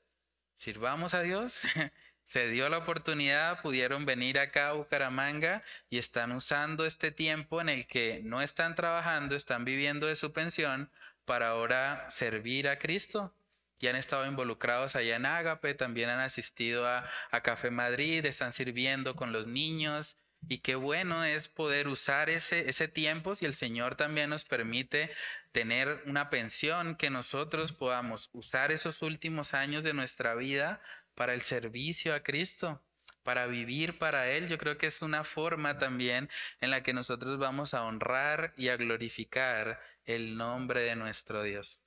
[0.53, 1.61] Sirvamos a Dios.
[2.23, 7.69] Se dio la oportunidad, pudieron venir acá a Bucaramanga y están usando este tiempo en
[7.69, 10.91] el que no están trabajando, están viviendo de su pensión
[11.25, 13.33] para ahora servir a Cristo.
[13.81, 18.53] Y han estado involucrados allá en Ágape, también han asistido a, a Café Madrid, están
[18.53, 23.53] sirviendo con los niños, y qué bueno es poder usar ese, ese tiempo si el
[23.53, 25.11] Señor también nos permite
[25.51, 30.81] tener una pensión, que nosotros podamos usar esos últimos años de nuestra vida
[31.15, 32.81] para el servicio a Cristo,
[33.23, 34.47] para vivir para Él.
[34.47, 36.29] Yo creo que es una forma también
[36.61, 41.83] en la que nosotros vamos a honrar y a glorificar el nombre de nuestro Dios.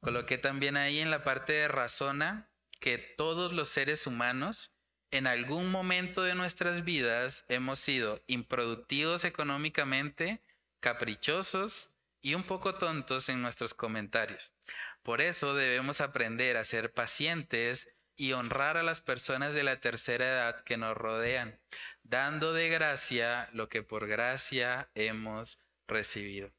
[0.00, 2.50] Coloqué también ahí en la parte de razona
[2.80, 4.74] que todos los seres humanos
[5.10, 10.42] en algún momento de nuestras vidas hemos sido improductivos económicamente,
[10.80, 11.93] caprichosos
[12.24, 14.54] y un poco tontos en nuestros comentarios.
[15.02, 20.24] Por eso debemos aprender a ser pacientes y honrar a las personas de la tercera
[20.24, 21.60] edad que nos rodean,
[22.02, 26.50] dando de gracia lo que por gracia hemos recibido.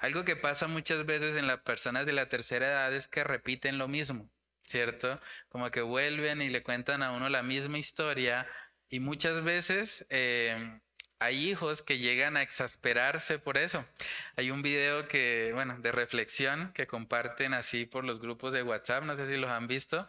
[0.00, 3.78] Algo que pasa muchas veces en las personas de la tercera edad es que repiten
[3.78, 5.22] lo mismo, ¿cierto?
[5.48, 8.46] Como que vuelven y le cuentan a uno la misma historia
[8.90, 10.80] y muchas veces eh,
[11.18, 13.84] hay hijos que llegan a exasperarse por eso.
[14.36, 19.04] Hay un video que, bueno, de reflexión que comparten así por los grupos de WhatsApp,
[19.04, 20.06] no sé si los han visto,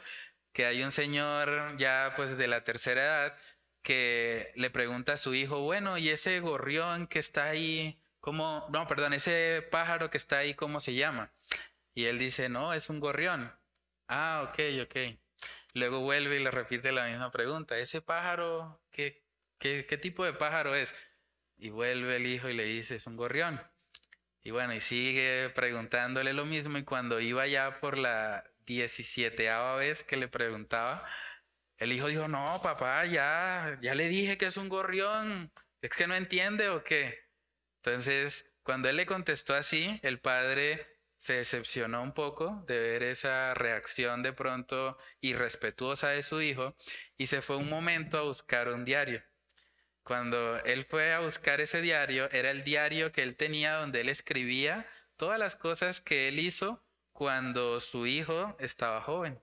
[0.54, 3.38] que hay un señor ya pues de la tercera edad
[3.82, 8.00] que le pregunta a su hijo, bueno, ¿y ese gorrión que está ahí?
[8.20, 8.68] ¿Cómo?
[8.74, 11.32] No, perdón, ese pájaro que está ahí, ¿cómo se llama?
[11.94, 13.54] Y él dice, no, es un gorrión.
[14.08, 15.18] Ah, ok, ok.
[15.74, 17.78] Luego vuelve y le repite la misma pregunta.
[17.78, 19.25] ¿Ese pájaro, qué,
[19.88, 20.96] qué, tipo de pájaro es?
[21.58, 23.62] Y vuelve el hijo y le dice, es un gorrión.
[24.42, 26.78] Y bueno, y sigue preguntándole lo mismo.
[26.78, 31.08] Y cuando iba ya por la 17 vez que le preguntaba,
[31.78, 35.52] el hijo dijo, no, papá, ya, ya le dije que es un gorrión.
[35.82, 37.20] ¿Es que no entiende o qué?
[37.84, 43.54] Entonces, cuando él le contestó así, el padre se decepcionó un poco de ver esa
[43.54, 46.76] reacción de pronto irrespetuosa de su hijo
[47.18, 49.24] y se fue un momento a buscar un diario.
[50.06, 54.10] Cuando él fue a buscar ese diario, era el diario que él tenía donde él
[54.10, 54.88] escribía
[55.18, 56.80] todas las cosas que él hizo
[57.12, 59.42] cuando su hijo estaba joven.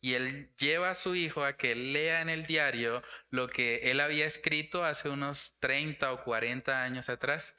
[0.00, 3.98] Y él lleva a su hijo a que lea en el diario lo que él
[3.98, 7.56] había escrito hace unos 30 o 40 años atrás.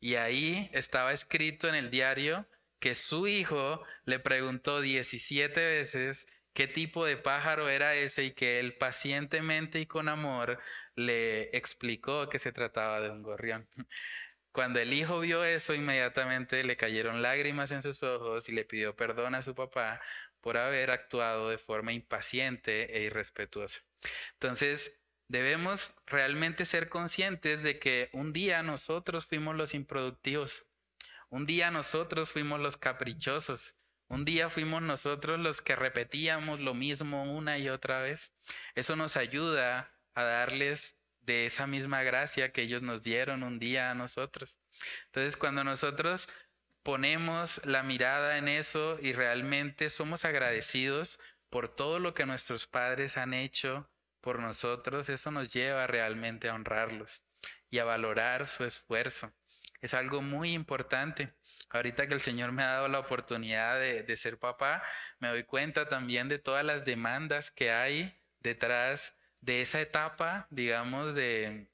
[0.00, 2.48] Y ahí estaba escrito en el diario
[2.78, 6.26] que su hijo le preguntó 17 veces
[6.58, 10.58] qué tipo de pájaro era ese y que él pacientemente y con amor
[10.96, 13.68] le explicó que se trataba de un gorrión.
[14.50, 18.96] Cuando el hijo vio eso, inmediatamente le cayeron lágrimas en sus ojos y le pidió
[18.96, 20.00] perdón a su papá
[20.40, 23.78] por haber actuado de forma impaciente e irrespetuosa.
[24.32, 24.98] Entonces,
[25.30, 30.66] Debemos realmente ser conscientes de que un día nosotros fuimos los improductivos,
[31.28, 33.76] un día nosotros fuimos los caprichosos,
[34.08, 38.32] un día fuimos nosotros los que repetíamos lo mismo una y otra vez.
[38.74, 43.90] Eso nos ayuda a darles de esa misma gracia que ellos nos dieron un día
[43.90, 44.58] a nosotros.
[45.06, 46.28] Entonces, cuando nosotros
[46.82, 53.18] ponemos la mirada en eso y realmente somos agradecidos por todo lo que nuestros padres
[53.18, 53.90] han hecho
[54.22, 57.24] por nosotros, eso nos lleva realmente a honrarlos
[57.70, 59.32] y a valorar su esfuerzo.
[59.80, 61.32] Es algo muy importante.
[61.70, 64.82] Ahorita que el Señor me ha dado la oportunidad de, ser papá,
[65.18, 71.14] me doy cuenta también de todas las demandas que hay detrás de esa etapa, digamos,
[71.14, 71.68] de,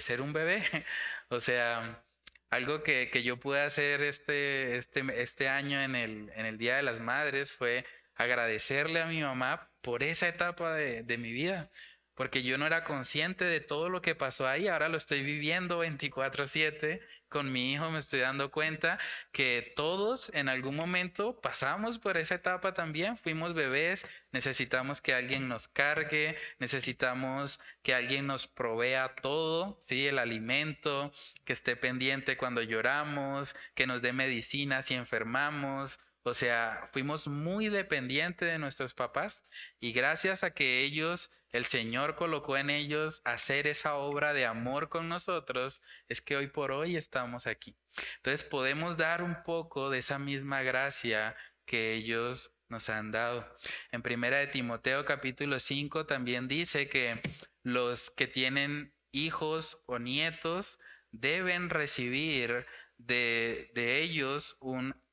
[0.00, 0.62] ser un bebé.
[1.28, 2.04] o sea,
[2.50, 6.82] algo que, yo pude hacer este, este, este año en el, en el Día de
[6.82, 7.86] las Madres fue
[8.16, 11.70] agradecerle a mi mamá por esa etapa de, de mi vida
[12.14, 15.78] porque yo no era consciente de todo lo que pasó ahí, ahora lo estoy viviendo
[15.78, 18.98] 24/7 con mi hijo, me estoy dando cuenta
[19.32, 25.48] que todos en algún momento pasamos por esa etapa también, fuimos bebés, necesitamos que alguien
[25.48, 30.06] nos cargue, necesitamos que alguien nos provea todo, ¿sí?
[30.06, 31.12] el alimento,
[31.44, 37.68] que esté pendiente cuando lloramos, que nos dé medicina si enfermamos, o sea, fuimos muy
[37.68, 39.44] dependientes de nuestros papás
[39.78, 44.88] y gracias a que ellos, el Señor colocó en ellos hacer esa obra de amor
[44.88, 47.76] con nosotros, es que hoy por hoy estamos aquí.
[48.16, 53.46] Entonces podemos dar un poco de esa misma gracia que ellos nos han dado.
[53.92, 57.20] En primera de Timoteo capítulo 5 también dice que
[57.62, 60.78] los que tienen hijos o nietos
[61.10, 62.66] deben recibir
[62.96, 65.03] de, de ellos un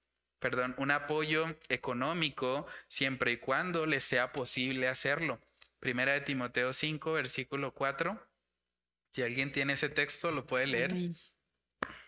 [0.42, 5.40] perdón, un apoyo económico siempre y cuando les sea posible hacerlo.
[5.80, 8.20] Primera de Timoteo 5, versículo 4.
[9.12, 10.96] Si alguien tiene ese texto, lo puede leer.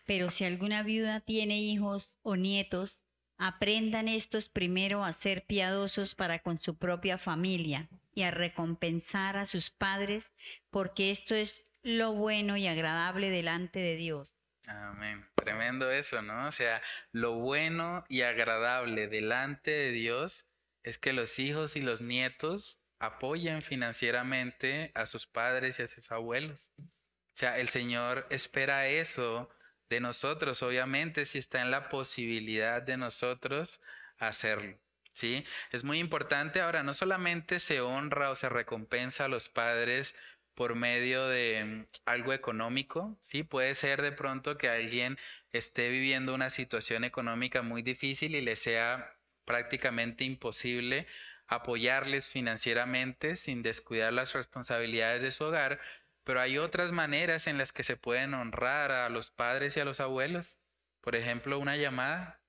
[0.06, 3.04] Pero si alguna viuda tiene hijos o nietos,
[3.38, 9.46] aprendan estos primero a ser piadosos para con su propia familia y a recompensar a
[9.46, 10.32] sus padres,
[10.72, 14.36] porque esto es lo bueno y agradable delante de Dios.
[14.68, 15.26] Amén.
[15.36, 16.48] Tremendo eso, ¿no?
[16.48, 20.46] O sea, lo bueno y agradable delante de Dios
[20.84, 26.12] es que los hijos y los nietos apoyen financieramente a sus padres y a sus
[26.12, 26.72] abuelos.
[26.78, 29.50] O sea, el Señor espera eso
[29.90, 33.82] de nosotros, obviamente, si está en la posibilidad de nosotros
[34.18, 34.80] hacerlo.
[35.12, 35.46] ¿Sí?
[35.72, 40.16] Es muy importante ahora, no solamente se honra o se recompensa a los padres
[40.56, 43.44] por medio de algo económico, ¿sí?
[43.44, 45.18] Puede ser de pronto que alguien
[45.52, 51.08] esté viviendo una situación económica muy difícil y le sea prácticamente imposible
[51.48, 55.80] apoyarles financieramente sin descuidar las responsabilidades de su hogar,
[56.24, 59.86] pero hay otras maneras en las que se pueden honrar a los padres y a
[59.86, 60.60] los abuelos.
[61.02, 62.42] Por ejemplo, una llamada.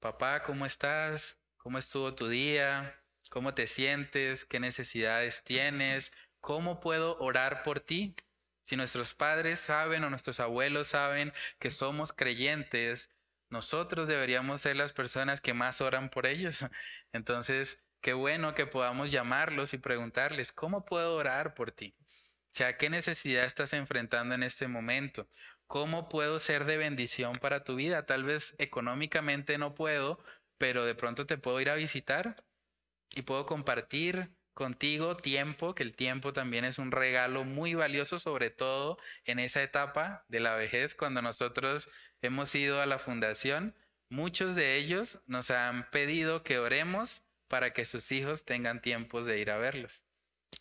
[0.00, 1.38] Papá, ¿cómo estás?
[1.56, 3.00] ¿Cómo estuvo tu día?
[3.30, 4.44] ¿Cómo te sientes?
[4.44, 6.12] ¿Qué necesidades tienes?
[6.44, 8.14] ¿Cómo puedo orar por ti?
[8.64, 13.08] Si nuestros padres saben o nuestros abuelos saben que somos creyentes,
[13.48, 16.66] nosotros deberíamos ser las personas que más oran por ellos.
[17.14, 21.94] Entonces, qué bueno que podamos llamarlos y preguntarles, ¿cómo puedo orar por ti?
[21.98, 25.26] O sea, ¿qué necesidad estás enfrentando en este momento?
[25.66, 28.04] ¿Cómo puedo ser de bendición para tu vida?
[28.04, 30.22] Tal vez económicamente no puedo,
[30.58, 32.36] pero de pronto te puedo ir a visitar
[33.16, 38.50] y puedo compartir contigo tiempo, que el tiempo también es un regalo muy valioso, sobre
[38.50, 41.90] todo en esa etapa de la vejez, cuando nosotros
[42.22, 43.76] hemos ido a la fundación.
[44.08, 49.38] Muchos de ellos nos han pedido que oremos para que sus hijos tengan tiempos de
[49.38, 50.04] ir a verlos.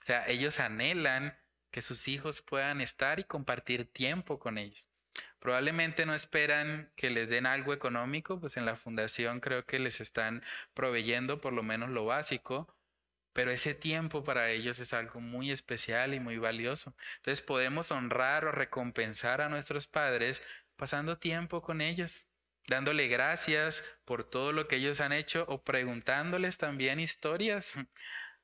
[0.02, 1.38] O sea, ellos anhelan
[1.72, 4.89] que sus hijos puedan estar y compartir tiempo con ellos.
[5.39, 10.00] Probablemente no esperan que les den algo económico, pues en la fundación creo que les
[10.00, 10.41] están
[10.74, 12.74] proveyendo por lo menos lo básico,
[13.34, 16.95] pero ese tiempo para ellos es algo muy especial y muy valioso.
[17.17, 20.41] Entonces podemos honrar o recompensar a nuestros padres
[20.75, 22.27] pasando tiempo con ellos,
[22.67, 27.73] dándole gracias por todo lo que ellos han hecho o preguntándoles también historias.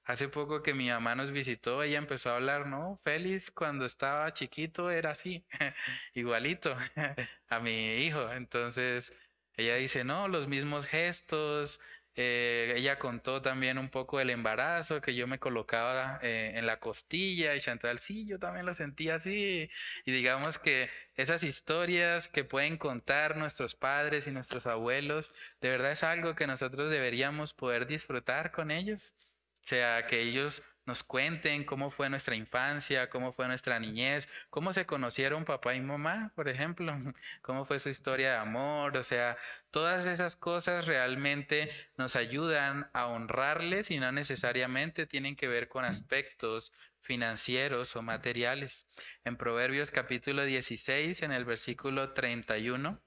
[0.04, 3.00] Hace poco que mi mamá nos visitó, ella empezó a hablar, ¿no?
[3.04, 5.46] Félix cuando estaba chiquito era así,
[6.16, 6.76] igualito
[7.50, 8.32] a mi hijo.
[8.34, 9.14] Entonces,
[9.54, 11.80] ella dice, no, los mismos gestos.
[12.22, 16.78] Eh, ella contó también un poco del embarazo, que yo me colocaba eh, en la
[16.78, 19.70] costilla y Chantal, sí, yo también lo sentía así.
[20.04, 25.94] Y digamos que esas historias que pueden contar nuestros padres y nuestros abuelos, de verdad
[25.94, 29.14] es algo que nosotros deberíamos poder disfrutar con ellos.
[29.62, 34.88] Sea, que ellos nos cuenten cómo fue nuestra infancia, cómo fue nuestra niñez, cómo se
[34.88, 36.92] conocieron papá y mamá, por ejemplo,
[37.44, 39.38] cómo fue su historia de amor, o sea,
[39.70, 45.86] todas esas cosas realmente nos ayudan a honrarles y no necesariamente tienen que ver con
[45.86, 48.88] aspectos financieros o materiales.
[49.24, 53.00] En Proverbios capítulo 16, en el versículo 31,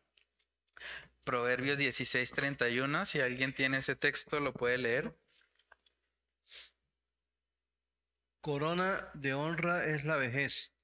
[1.25, 5.17] Proverbios 16, 31, si alguien tiene ese texto lo puede leer.
[8.43, 10.75] Corona de honra es la vejez,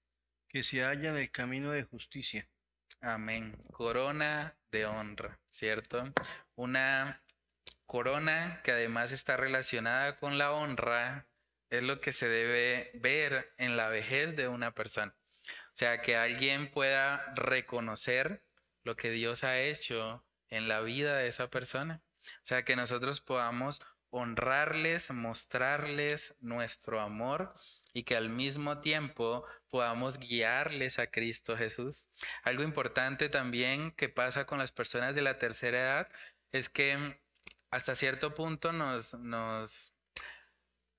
[0.46, 2.48] que se halla en el camino de justicia.
[3.00, 3.60] Amén.
[3.72, 6.04] Corona de honra, ¿cierto?
[6.54, 7.20] Una
[7.84, 11.26] corona que además está relacionada con la honra
[11.68, 15.16] es lo que se debe ver en la vejez de una persona.
[15.42, 18.44] O sea, que alguien pueda reconocer
[18.84, 22.02] lo que Dios ha hecho en la vida de esa persona.
[22.24, 27.54] O sea, que nosotros podamos honrarles, mostrarles nuestro amor
[27.92, 32.10] y que al mismo tiempo podamos guiarles a Cristo Jesús.
[32.42, 36.08] Algo importante también que pasa con las personas de la tercera edad
[36.52, 37.18] es que
[37.70, 39.92] hasta cierto punto nos, nos,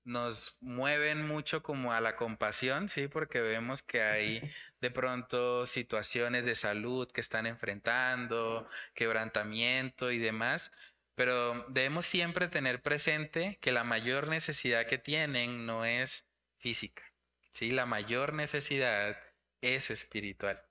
[0.04, 3.08] nos mueven mucho como a la compasión, ¿sí?
[3.08, 4.40] Porque vemos que hay
[4.80, 10.72] de pronto situaciones de salud que están enfrentando, quebrantamiento y demás,
[11.20, 17.02] pero debemos siempre tener presente que la mayor necesidad que tienen no es física,
[17.50, 17.72] ¿sí?
[17.72, 19.18] La mayor necesidad
[19.60, 20.64] es espiritual.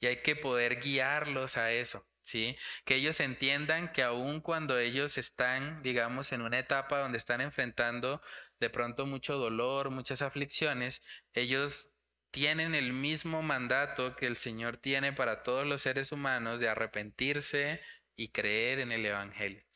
[0.00, 2.56] Y hay que poder guiarlos a eso, ¿sí?
[2.84, 8.22] Que ellos entiendan que aun cuando ellos están, digamos, en una etapa donde están enfrentando
[8.60, 11.02] de pronto mucho dolor, muchas aflicciones,
[11.34, 11.90] ellos
[12.30, 17.80] tienen el mismo mandato que el Señor tiene para todos los seres humanos de arrepentirse
[18.14, 19.66] y creer en el Evangelio.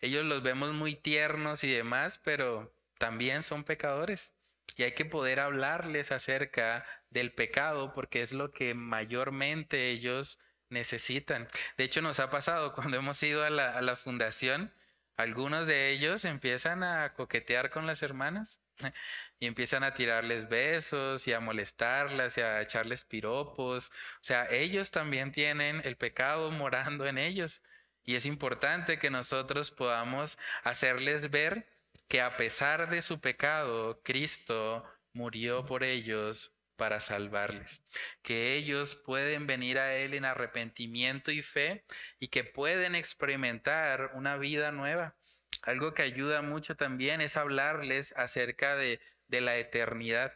[0.00, 4.34] Ellos los vemos muy tiernos y demás, pero también son pecadores.
[4.76, 10.38] Y hay que poder hablarles acerca del pecado porque es lo que mayormente ellos
[10.70, 11.48] necesitan.
[11.76, 14.72] De hecho, nos ha pasado cuando hemos ido a la, fundación,
[15.16, 18.62] algunos de ellos empiezan a coquetear con las hermanas
[19.38, 23.88] y empiezan a tirarles besos y a molestarlas y a echarles piropos.
[23.88, 27.64] O sea, ellos también tienen el pecado morando en ellos.
[28.04, 31.66] Y es importante que nosotros podamos hacerles ver
[32.08, 37.84] que a pesar de su pecado, Cristo murió por ellos para salvarles,
[38.22, 41.84] que ellos pueden venir a Él en arrepentimiento y fe
[42.18, 45.14] y que pueden experimentar una vida nueva.
[45.62, 48.98] Algo que ayuda mucho también es hablarles acerca de,
[49.28, 50.32] la eternidad.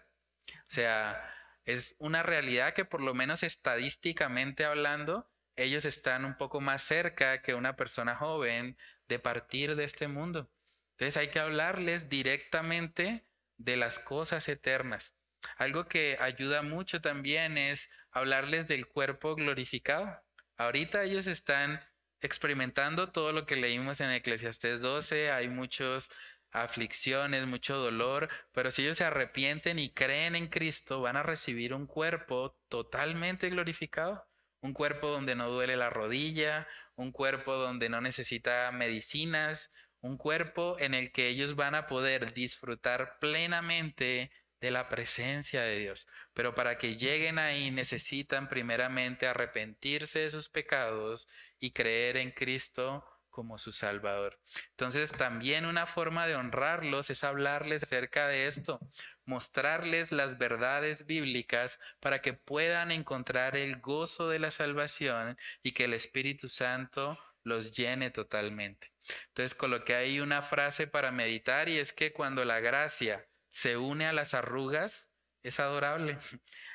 [0.52, 1.34] O sea,
[1.64, 5.26] es una realidad que por lo menos estadísticamente hablando,
[5.56, 8.76] ellos están un poco más cerca que una persona joven
[9.08, 10.50] de partir de este mundo.
[10.92, 13.26] Entonces hay que hablarles directamente
[13.56, 15.16] de las cosas eternas.
[15.56, 20.22] Algo que ayuda mucho también es hablarles del cuerpo glorificado.
[20.56, 21.80] Ahorita ellos están
[22.20, 26.10] experimentando todo lo que leímos en Eclesiastés 12, hay muchas
[26.52, 31.74] aflicciones, mucho dolor, pero si ellos se arrepienten y creen en Cristo, van a recibir
[31.74, 34.26] un cuerpo totalmente glorificado,
[34.64, 40.78] un cuerpo donde no duele la rodilla, un cuerpo donde no necesita medicinas, un cuerpo
[40.78, 44.30] en el que ellos van a poder disfrutar plenamente
[44.62, 46.08] de la presencia de Dios.
[46.32, 51.28] Pero para que lleguen ahí necesitan primeramente arrepentirse de sus pecados
[51.60, 53.04] y creer en Cristo
[53.34, 54.38] como su Salvador.
[54.70, 58.78] Entonces también una forma de honrarlos es hablarles acerca de esto,
[59.24, 65.86] mostrarles las verdades bíblicas para que puedan encontrar el gozo de la salvación y que
[65.86, 68.92] el Espíritu Santo los llene totalmente.
[69.28, 74.06] Entonces coloqué ahí una frase para meditar y es que cuando la gracia se une
[74.06, 75.10] a las arrugas,
[75.42, 76.18] es adorable.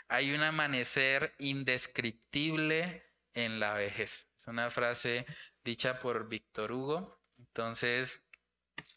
[0.10, 4.28] Hay un amanecer indescriptible en la vejez.
[4.38, 5.26] Es una frase
[5.64, 7.22] dicha por Víctor Hugo.
[7.38, 8.24] Entonces,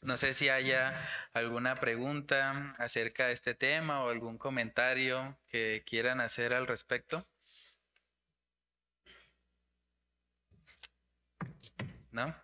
[0.00, 6.20] no sé si haya alguna pregunta acerca de este tema o algún comentario que quieran
[6.20, 7.26] hacer al respecto.
[12.10, 12.34] ¿No?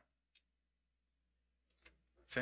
[2.27, 2.41] ¿Sí?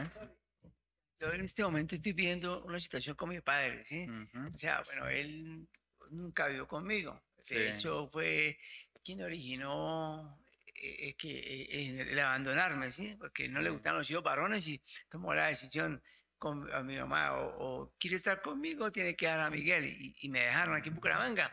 [1.19, 4.07] Yo en este momento estoy viendo una situación con mi padre, ¿sí?
[4.55, 5.69] O sea, bueno, él
[6.11, 7.21] nunca vivió conmigo.
[7.49, 8.59] De hecho, fue
[9.03, 10.39] quien originó
[10.81, 13.17] eh, que, eh, el abandonarme, ¿sí?
[13.19, 16.03] Porque no le gustan los hijos varones y tomó la decisión
[16.39, 19.87] con a mi mamá, o, quiere estar conmigo, tiene que dar a Miguel,
[20.21, 21.53] y, me dejaron aquí en Bucaramanga.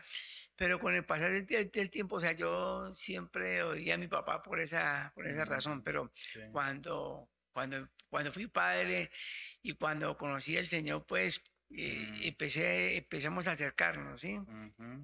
[0.56, 4.60] Pero con el pasar del, tiempo, o sea, yo siempre odié a mi papá por
[4.60, 6.12] esa, por esa razón, pero
[6.52, 9.10] cuando cuando, cuando fui padre
[9.62, 11.42] y cuando conocí al Señor, pues
[11.76, 12.18] eh, mm.
[12.22, 14.38] empecé, empezamos a acercarnos, ¿sí?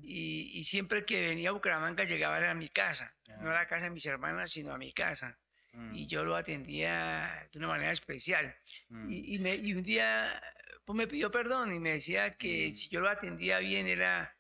[0.02, 3.90] y, siempre que venía a Bucaramanga llegaba a mi casa, no a la casa de
[3.90, 5.38] mis hermanas, sino a mi casa.
[5.72, 6.08] Y mm.
[6.08, 8.56] yo lo atendía de una manera especial.
[8.88, 9.06] Mm.
[9.10, 10.40] Y, me, y, un día
[10.84, 14.36] pues me pidió perdón y me decía que si yo lo atendía bien era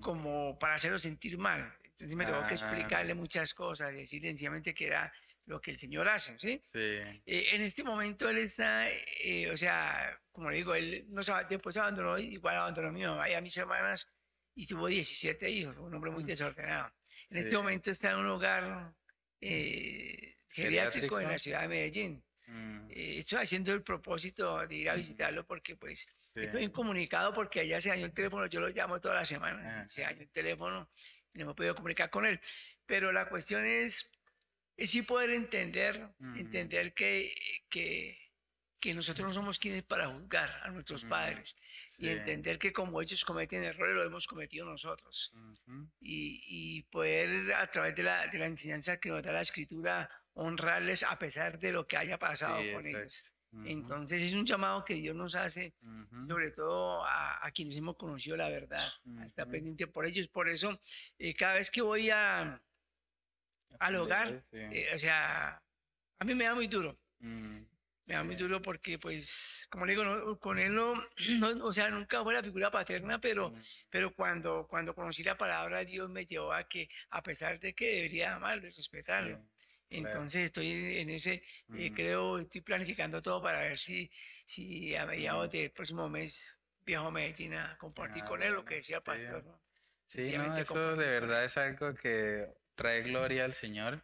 [0.00, 1.72] como para hacerlo sentir mal.
[1.82, 5.12] Entonces me tengo que explicarle muchas cosas, decirle sencillamente que era
[5.46, 6.60] lo que el Señor hace, ¿sí?
[6.62, 6.78] Sí.
[6.78, 7.20] Eh,
[7.52, 11.80] en este momento él está, eh, o sea, como le digo, él no después se
[11.80, 14.08] abandonó, igual abandonó a mi mamá y a mis hermanas
[14.54, 16.26] y tuvo 17 hijos, un hombre muy mm.
[16.26, 16.92] desordenado.
[17.30, 18.94] En este momento está en un hogar
[19.40, 22.24] eh, geriátrico en la ciudad de Medellín.
[22.46, 22.88] Mm.
[22.90, 27.88] estoy haciendo el propósito de ir a visitarlo porque pues estoy incomunicado porque allá se
[27.88, 30.90] dañó el teléfono, yo lo llamo toda la semana, se dañó el teléfono
[31.32, 32.40] y no me he podido comunicar con él.
[32.86, 34.13] Pero la cuestión es
[34.76, 37.32] es sí poder entender, entender que,
[37.68, 38.18] que,
[38.80, 41.56] que, nosotros no somos quienes para juzgar a nuestros padres.
[41.98, 45.32] Y entender que como ellos cometen errores, lo hemos cometido nosotros.
[46.00, 50.10] y, y, poder a través de la, de la, enseñanza que nos da la escritura
[50.32, 53.30] honrarles a pesar de lo que haya pasado con ellos.
[53.64, 55.74] Entonces es un llamado que Dios nos hace,
[56.26, 60.26] sobre todo a, a, quienes hemos conocido la verdad, a estar pendiente por ellos.
[60.26, 60.80] Por eso,
[61.18, 62.60] eh, cada vez que voy a,
[63.78, 65.62] al hogar, eh, o sea,
[66.18, 66.98] a mí me da muy duro.
[67.20, 67.58] Mm,
[68.06, 72.22] me da muy duro porque, pues, como le digo, con él no, o sea, nunca
[72.22, 73.60] fue la figura paterna, pero, mm.
[73.90, 77.96] pero cuando, cuando conocí la palabra, Dios me llevó a que, a pesar de que
[77.96, 79.40] debería amarlo y respetarlo,
[79.90, 81.42] entonces estoy en ese,
[81.76, 81.94] eh, mm.
[81.94, 84.10] creo, estoy planificando todo para ver si,
[84.44, 88.76] si a mediados del próximo mes viajo a Medellín a compartir con él lo que
[88.76, 89.44] decía el pastor.
[90.06, 94.02] Sí, no, eso de verdad es algo que trae gloria al Señor.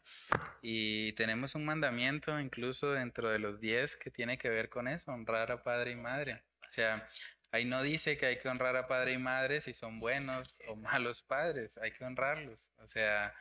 [0.62, 5.12] Y tenemos un mandamiento incluso dentro de los diez que tiene que ver con eso,
[5.12, 6.42] honrar a padre y madre.
[6.68, 7.08] O sea,
[7.52, 10.76] ahí no dice que hay que honrar a padre y madre si son buenos o
[10.76, 12.70] malos padres, hay que honrarlos.
[12.78, 13.34] O sea,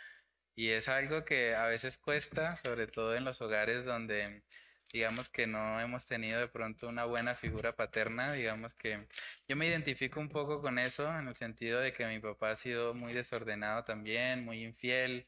[0.56, 4.44] y es algo que a veces cuesta, sobre todo en los hogares donde
[4.92, 9.08] digamos que no hemos tenido de pronto una buena figura paterna, digamos que
[9.48, 12.56] yo me identifico un poco con eso, en el sentido de que mi papá ha
[12.56, 15.26] sido muy desordenado también, muy infiel,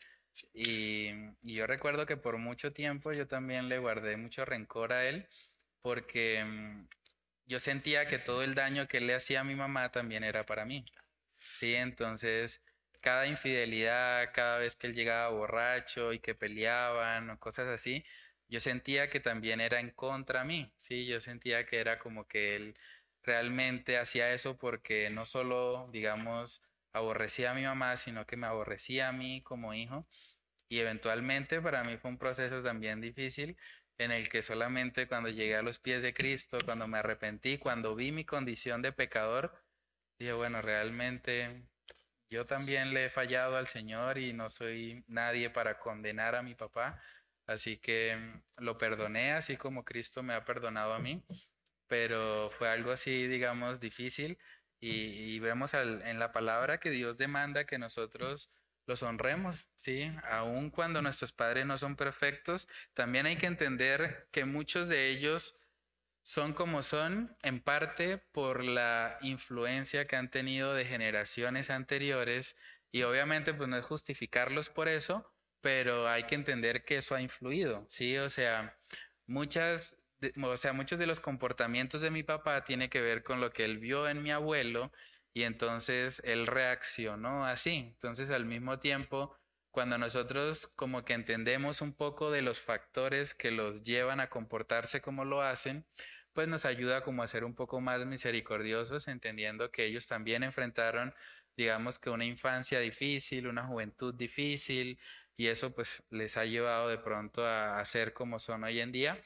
[0.53, 5.27] y, yo recuerdo que por mucho tiempo yo también le guardé mucho rencor a él,
[5.81, 6.87] porque mm,
[7.45, 10.45] yo sentía que todo el daño que él le hacía a mi mamá también era
[10.45, 10.85] para mí.
[11.37, 12.61] Sí, entonces
[13.01, 18.05] cada infidelidad, cada vez que él llegaba borracho y que peleaban o cosas así,
[18.51, 22.55] yo sentía que también era en contra mí, sí, yo sentía que era como que
[22.57, 22.77] él
[23.23, 26.61] realmente hacía eso porque no solo, digamos,
[26.93, 30.07] aborrecía a mi mamá, sino que me aborrecía a mí como hijo.
[30.69, 33.57] Y eventualmente para mí fue un proceso también difícil
[33.97, 37.95] en el que solamente cuando llegué a los pies de Cristo, cuando me arrepentí, cuando
[37.95, 39.53] vi mi condición de pecador,
[40.19, 41.67] dije, bueno, realmente
[42.29, 46.55] yo también le he fallado al Señor y no soy nadie para condenar a mi
[46.55, 47.01] papá.
[47.51, 51.23] Así que mm, lo perdoné así como Cristo me ha perdonado a mí,
[51.87, 54.37] pero fue algo así, digamos, difícil.
[54.83, 58.49] Y, vemos en la palabra que Dios demanda que nosotros
[58.87, 60.11] los honremos, ¿sí?
[60.23, 65.59] Aun cuando nuestros padres no son perfectos, también hay que entender que muchos de ellos
[66.23, 72.55] son como son en parte por la influencia que han tenido de generaciones anteriores
[72.91, 75.30] y obviamente pues no es justificarlos por eso,
[75.61, 78.17] pero hay que entender que eso ha influido, ¿sí?
[78.17, 78.77] O sea,
[79.27, 80.01] muchas
[80.43, 83.65] o sea, muchos de los comportamientos de mi papá tiene que ver con lo que
[83.65, 84.91] él vio en mi abuelo
[85.33, 87.91] y entonces él reaccionó así.
[87.93, 89.35] Entonces, al mismo tiempo,
[89.71, 95.01] cuando nosotros como que entendemos un poco de los factores que los llevan a comportarse
[95.01, 95.85] como lo hacen,
[96.33, 101.13] pues nos ayuda como a ser un poco más misericordiosos, entendiendo que ellos también enfrentaron,
[101.57, 104.99] digamos que una infancia difícil, una juventud difícil,
[105.41, 109.19] y eso pues les ha llevado de pronto a, ser como son hoy en día.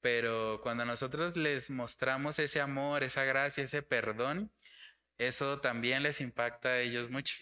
[0.00, 4.52] Pero cuando nosotros les mostramos ese amor, esa gracia, ese perdón,
[5.18, 7.34] eso también les impacta a ellos mucho.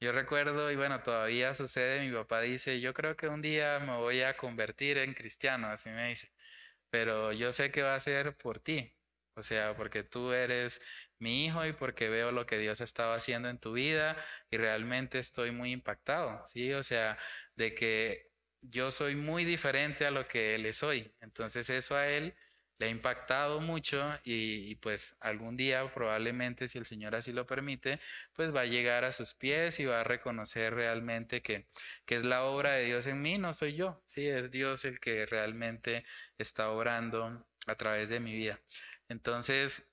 [0.00, 3.96] Yo recuerdo, y bueno, todavía sucede, mi papá dice, yo creo que un día me
[3.98, 6.32] voy a convertir en cristiano, así me dice,
[6.90, 8.94] pero yo sé que va a ser por ti,
[9.34, 10.80] o sea, porque tú eres
[11.20, 14.16] mi hijo y porque veo lo que Dios estaba haciendo en tu vida
[14.50, 16.72] y realmente estoy muy impactado, ¿sí?
[16.72, 17.18] O sea,
[17.56, 18.30] de que
[18.62, 21.14] yo soy muy diferente a lo que él es hoy.
[21.20, 22.34] Entonces eso a él
[22.78, 28.00] le ha impactado mucho y, pues algún día probablemente si el Señor así lo permite,
[28.32, 31.68] pues va a llegar a sus pies y va a reconocer realmente que,
[32.06, 34.98] que es la obra de Dios en mí, no soy yo, sí, es Dios el
[34.98, 36.04] que realmente
[36.38, 38.58] está obrando a través de mi vida.
[39.10, 39.89] Entonces,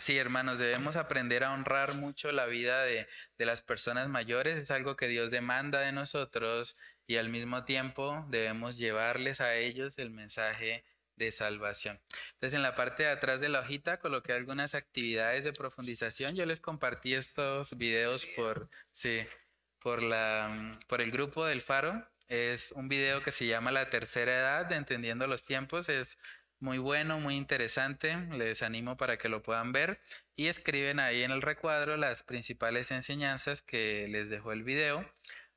[0.00, 4.56] Sí, hermanos, debemos aprender a honrar mucho la vida de, de, las personas mayores.
[4.56, 9.98] Es algo que Dios demanda de nosotros y al mismo tiempo debemos llevarles a ellos
[9.98, 10.84] el mensaje
[11.16, 12.00] de salvación.
[12.32, 16.34] Entonces, en la parte de atrás de la hojita coloqué algunas actividades de profundización.
[16.34, 19.20] Yo les compartí estos videos por, sí,
[19.80, 22.08] por, la, por el grupo del Faro.
[22.26, 25.90] Es un video que se llama La tercera edad de Entendiendo los tiempos.
[25.90, 26.16] Es
[26.60, 28.16] muy bueno, muy interesante.
[28.32, 29.98] Les animo para que lo puedan ver
[30.36, 35.10] y escriben ahí en el recuadro las principales enseñanzas que les dejó el video.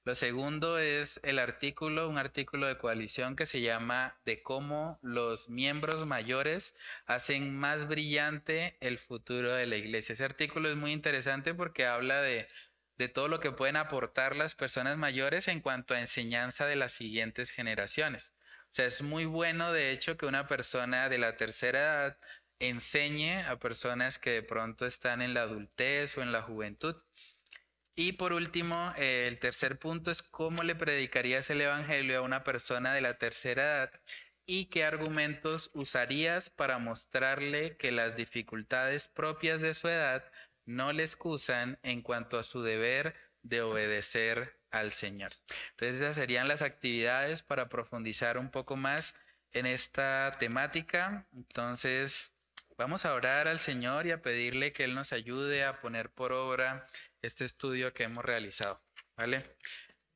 [0.05, 5.49] Lo segundo es el artículo, un artículo de coalición que se llama De cómo los
[5.49, 6.75] miembros mayores
[7.05, 10.13] hacen más brillante el futuro de la iglesia.
[10.13, 12.49] Ese artículo es muy interesante porque habla de,
[12.97, 16.91] de todo lo que pueden aportar las personas mayores en cuanto a enseñanza de las
[16.91, 18.33] siguientes generaciones.
[18.73, 22.17] Sea, es muy bueno, de hecho, que una persona de la tercera edad
[22.57, 26.95] enseñe a personas que de pronto están en la adultez o en la juventud.
[27.95, 32.95] Y por último, el tercer punto es cómo le predicarías el Evangelio a una persona
[32.95, 33.91] de la tercera edad
[34.47, 40.23] y qué argumentos usarías para mostrarle que las dificultades propias de su edad
[40.65, 43.13] no le excusan en cuanto a su deber
[43.43, 45.31] de obedecer al Señor.
[45.71, 49.13] Entonces esas serían las actividades para profundizar un poco más
[49.51, 51.27] en esta temática.
[51.33, 52.35] Entonces
[52.77, 56.33] vamos a orar al Señor y a pedirle que Él nos ayude a poner por
[56.33, 56.87] obra
[57.21, 58.81] este estudio que hemos realizado.
[59.15, 59.45] ¿Vale?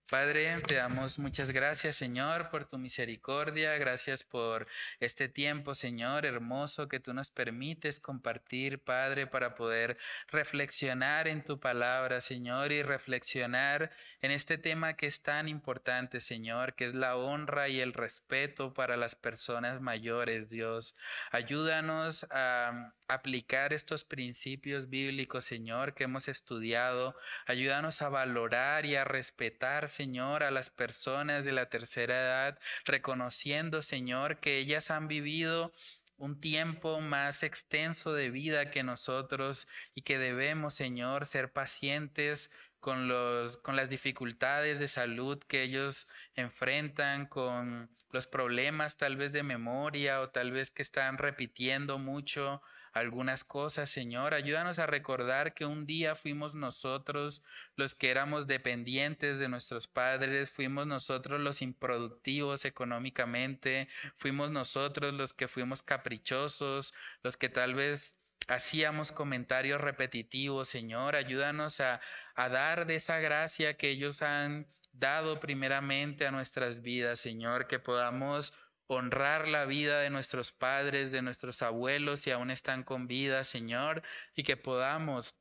[0.09, 3.77] Padre, te damos muchas gracias, Señor, por tu misericordia.
[3.77, 4.65] Gracias por
[5.01, 9.97] este tiempo, Señor, hermoso que tú nos permites compartir, Padre, para poder
[10.29, 13.91] reflexionar en tu palabra, Señor, y reflexionar
[14.21, 18.73] en este tema que es tan importante, Señor, que es la honra y el respeto
[18.73, 20.95] para las personas mayores, Dios.
[21.31, 27.15] Ayúdanos a aplicar estos principios bíblicos, Señor, que hemos estudiado.
[27.45, 33.81] Ayúdanos a valorar y a respetar, Señor, a las personas de la tercera edad, reconociendo,
[33.81, 35.73] Señor, que ellas han vivido
[36.17, 43.07] un tiempo más extenso de vida que nosotros y que debemos, Señor, ser pacientes con,
[43.07, 49.41] los, con las dificultades de salud que ellos enfrentan, con los problemas tal vez de
[49.41, 52.61] memoria o tal vez que están repitiendo mucho
[52.99, 54.33] algunas cosas, Señor.
[54.33, 57.43] Ayúdanos a recordar que un día fuimos nosotros
[57.75, 63.87] los que éramos dependientes de nuestros padres, fuimos nosotros los improductivos económicamente,
[64.17, 66.93] fuimos nosotros los que fuimos caprichosos,
[67.23, 68.17] los que tal vez
[68.47, 71.15] hacíamos comentarios repetitivos, Señor.
[71.15, 71.99] Ayúdanos a,
[72.35, 78.57] dar de esa gracia que ellos han dado primeramente a nuestras vidas, Señor, que podamos
[78.87, 84.03] honrar la vida de nuestros padres, de nuestros abuelos, si aún están con vida, Señor,
[84.35, 85.35] y que podamos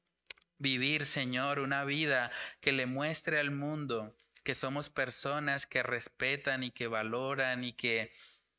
[0.59, 2.31] vivir, Señor, una vida
[2.61, 4.15] que le muestre al mundo
[4.47, 8.13] que somos personas que respetan y que valoran y que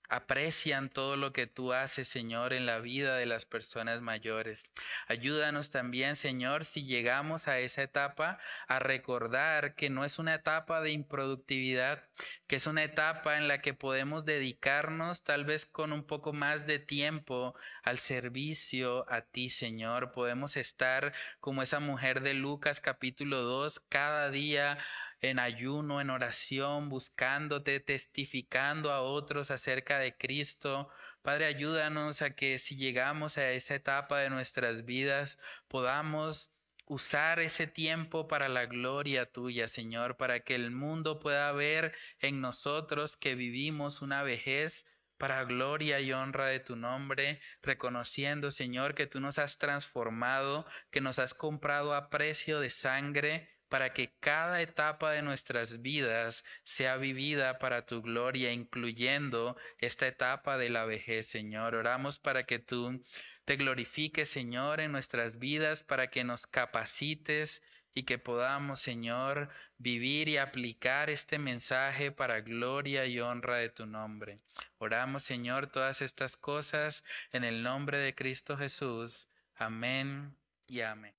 [0.10, 4.64] aprecian todo lo que tú haces, Señor, en la vida de las personas mayores.
[5.08, 10.82] Ayúdanos también, Señor, si llegamos a esa etapa, a recordar que no es una etapa
[10.82, 12.03] de improductividad,
[12.47, 16.66] que es una etapa en la que podemos dedicarnos tal vez con un poco más
[16.66, 20.12] de tiempo al servicio a ti, Señor.
[20.12, 24.78] Podemos estar como esa mujer de Lucas capítulo 2 cada día
[25.22, 30.89] en ayuno, en oración, buscándote, testificando a otros acerca de Cristo.
[31.22, 35.38] Padre, ayúdanos a que si llegamos a esa etapa de nuestras vidas,
[35.68, 36.53] podamos
[36.86, 42.39] usar ese tiempo para la gloria tuya, Señor, para que el mundo pueda ver en
[42.39, 44.86] nosotros que vivimos una vejez
[45.18, 51.01] para gloria y honra de tu nombre, reconociendo, Señor, que tú nos has transformado, que
[51.01, 56.97] nos has comprado a precio de sangre para que cada etapa de nuestras vidas sea
[56.97, 61.76] vivida para tu gloria, incluyendo esta etapa de la vejez, Señor.
[61.76, 63.03] Oramos para que tú
[63.45, 67.63] te glorifiques, Señor, en nuestras vidas, para que nos capacites
[67.93, 69.49] y que podamos, Señor,
[69.80, 74.39] vivir y aplicar este mensaje para gloria y honra de tu nombre.
[74.78, 79.30] Oramos, Señor, todas estas cosas en el nombre de Cristo Jesús.
[79.55, 80.36] Amén
[80.68, 81.15] y amén.